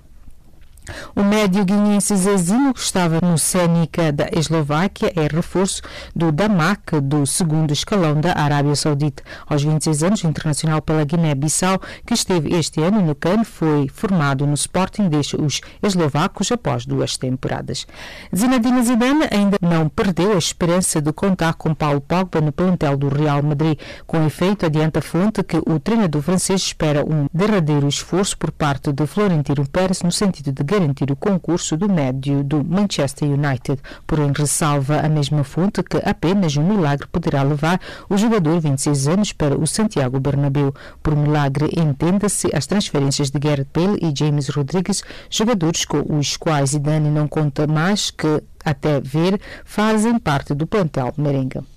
[1.14, 5.82] O médio guineense Zezinho, que estava no Senica da Eslováquia, é reforço
[6.14, 9.22] do Damak, do segundo escalão da Arábia Saudita.
[9.46, 14.54] Aos 26 anos, internacional pela Guiné-Bissau, que esteve este ano no CAN, foi formado no
[14.54, 17.86] Sporting, deixa os eslovacos após duas temporadas.
[18.34, 23.08] Zinedine Zidane ainda não perdeu a esperança de contar com Paulo Pogba no plantel do
[23.08, 23.78] Real Madrid.
[24.06, 28.92] Com efeito, adianta a fonte que o treinador francês espera um derradeiro esforço por parte
[28.92, 33.80] de Florentino Pérez no sentido de garantir o concurso do médio do Manchester United.
[34.06, 39.32] Porém, ressalva a mesma fonte que apenas um milagre poderá levar o jogador 26 anos
[39.32, 40.74] para o Santiago Bernabéu.
[41.02, 46.70] Por milagre, entenda-se as transferências de Gareth Bale e James Rodrigues, jogadores com os quais
[46.70, 51.75] Zidane não conta mais que, até ver, fazem parte do plantel merengue.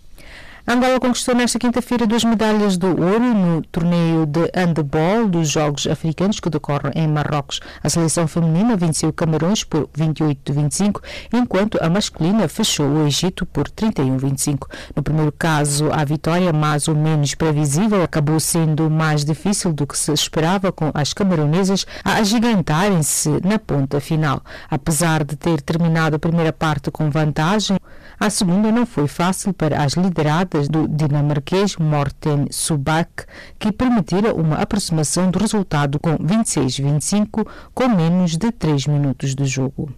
[0.72, 6.40] Angola conquistou nesta quinta-feira duas medalhas de ouro no torneio de handball dos Jogos Africanos
[6.40, 7.60] que decorrem em Marrocos.
[7.82, 11.02] A seleção feminina venceu Camarões por 28-25,
[11.34, 14.68] enquanto a masculina fechou o Egito por 31-25.
[14.96, 19.98] No primeiro caso, a vitória, mais ou menos previsível, acabou sendo mais difícil do que
[19.98, 24.44] se esperava, com as camaronesas a agigantarem-se na ponta final.
[24.70, 27.80] Apesar de ter terminado a primeira parte com vantagem,
[28.20, 33.24] a segunda não foi fácil para as lideradas do dinamarquês Morten Subak,
[33.58, 39.94] que permitiram uma aproximação do resultado com 26-25, com menos de 3 minutos de jogo.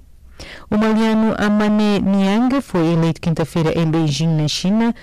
[0.70, 4.94] O maliano Amane Niang foi eleito quinta-feira em Beijing, na China,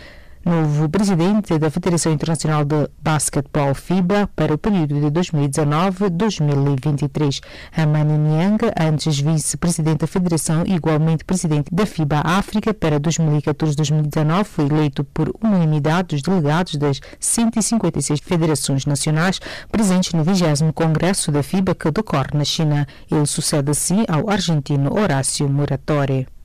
[0.45, 7.41] novo presidente da Federação Internacional de Basquetebol FIBA para o período de 2019-2023.
[7.77, 14.67] Amani Niang, antes vice-presidente da Federação e igualmente presidente da FIBA África para 2014-2019, foi
[14.67, 20.39] eleito por unanimidade dos delegados das 156 federações nacionais presentes no 20
[20.75, 22.87] Congresso da FIBA que decorre na China.
[23.11, 26.38] Ele sucede assim ao argentino Horácio Muratore.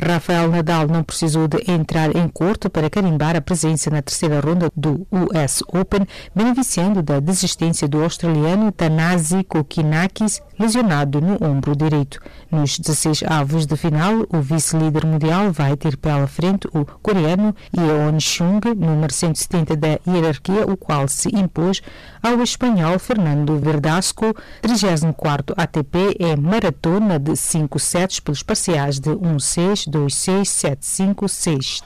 [0.00, 4.70] Rafael Nadal não precisou de entrar em corte para carimbar a presença na terceira ronda
[4.76, 12.20] do US Open, beneficiando da desistência do australiano Tanasi Kokinakis lesionado no ombro direito.
[12.50, 18.18] Nos 16 avos de final, o vice-líder mundial vai ter pela frente o coreano Yeon
[18.20, 21.82] Chung, número 170 da hierarquia, o qual se impôs
[22.22, 29.88] ao espanhol Fernando Verdasco, 34º ATP é maratona de 5 sets pelos parciais de 1-6,
[29.88, 31.24] 2-6, 7-5,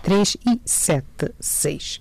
[0.02, 2.00] 6-3 e 7-6.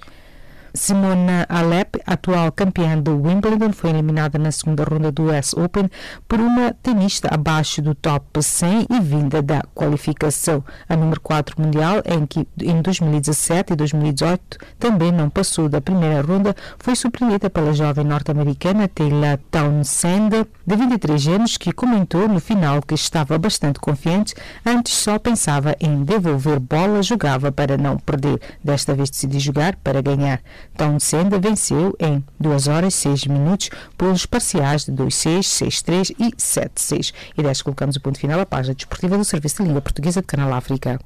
[0.74, 5.90] Simona Alep, atual campeã do Wimbledon, foi eliminada na segunda ronda do US Open
[6.28, 10.64] por uma tenista abaixo do top 100 e vinda da qualificação.
[10.88, 16.22] A número 4 mundial, em que em 2017 e 2018 também não passou da primeira
[16.22, 22.82] ronda, foi surpreendida pela jovem norte-americana Taylor Townsend, de 23 anos, que comentou no final
[22.82, 24.34] que estava bastante confiante,
[24.66, 28.40] antes só pensava em devolver bola, jogava para não perder.
[28.64, 30.42] Desta vez decidiu jogar para ganhar.
[30.78, 37.14] Townsend venceu em 2 horas 6 minutos pelos parciais de 2-6, 6-3 e 7-6.
[37.38, 40.28] E desta colocamos o ponto final à página desportiva do Serviço de Língua Portuguesa de
[40.28, 41.00] Canal África.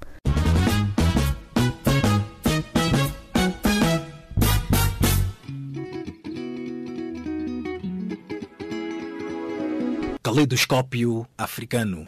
[10.23, 12.07] Caleidoscópio africano.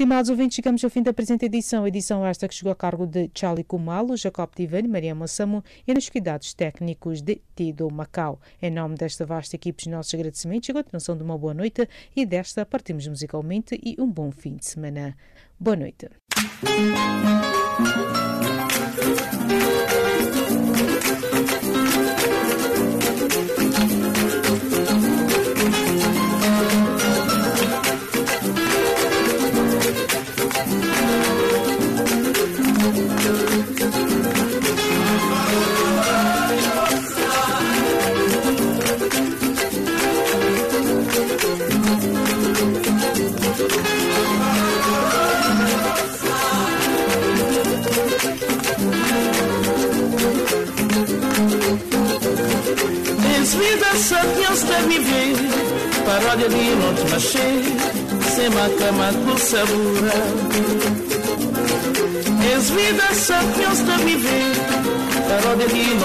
[0.00, 1.86] Estimados ouvintes, chegamos ao fim da presente edição.
[1.86, 6.08] edição esta que chegou a cargo de Charlie Kumalo, Jacob Tivani, Maria Mossamo e nos
[6.08, 8.40] cuidados técnicos de Tido Macau.
[8.62, 11.86] Em nome desta vasta equipe, os nossos agradecimentos e a continuação de uma boa noite
[12.16, 15.14] e desta partimos musicalmente e um bom fim de semana.
[15.58, 16.08] Boa noite.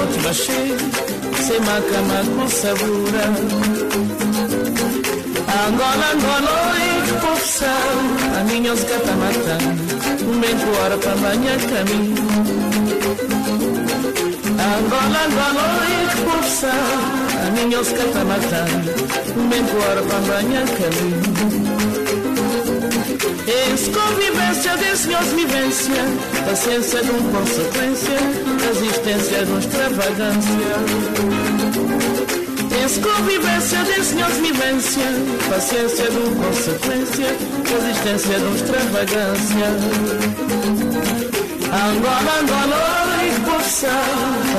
[0.05, 0.77] Paródia de noite machê
[1.43, 3.25] Sema cama com sabura.
[5.67, 6.55] Angola, Angola,
[7.21, 7.95] poção
[8.39, 12.15] A minha os gata matando Um bem hora para banhar caminho
[14.77, 15.65] Angola, Angola,
[16.25, 17.15] poção
[17.47, 21.74] a minha os matando Bem embora para banhar caminho
[23.47, 26.03] Esse convivência desse meus vivência
[26.47, 28.17] Paciência de um consequência.
[28.67, 30.75] Resistência de um extravagância.
[32.83, 35.03] Esse convivência desse meus vivência
[35.47, 37.27] Paciência de um consequência.
[37.69, 39.67] Resistência de um extravagância.
[41.75, 43.89] Angola, Angola, e poção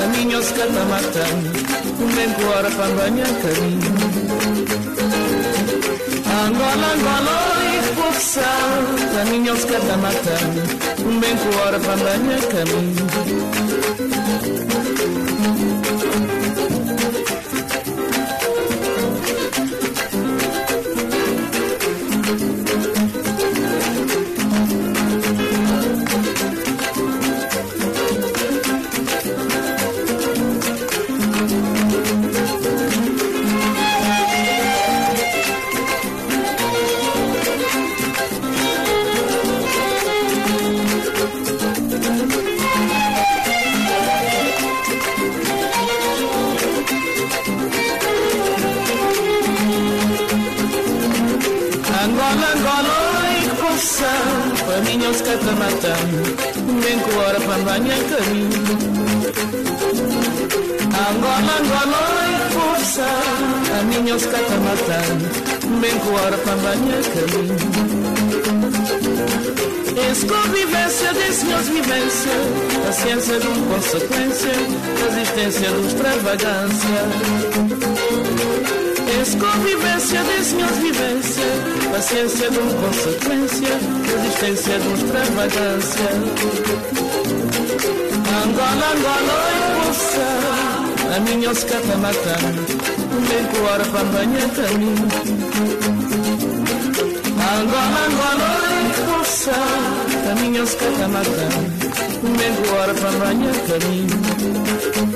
[0.03, 1.77] A minha os cata matando
[2.15, 4.37] Vem embora para banhar caminho.
[6.47, 7.66] Angola, Angola
[8.17, 8.45] e forçar
[9.15, 10.63] Caminhos que está matando
[11.21, 13.07] Vem embora para banhar caminho
[76.37, 77.01] resistência de extravagância.
[79.07, 81.45] Desse convivência, desenhos vivência,
[81.91, 83.75] paciência de uma consequência,
[84.05, 86.11] resistência de uma extravagância.
[88.45, 89.57] Angola, Angola, oi,
[89.87, 90.29] poça,
[91.17, 92.37] a minha os catamatã,
[93.29, 95.09] bem que hora para banhar caminho.
[97.57, 98.85] Angola, Angola, oi,
[99.19, 99.57] poça,
[100.31, 101.49] a minha os catamatã,
[102.23, 105.16] bem que hora para banhar caminho.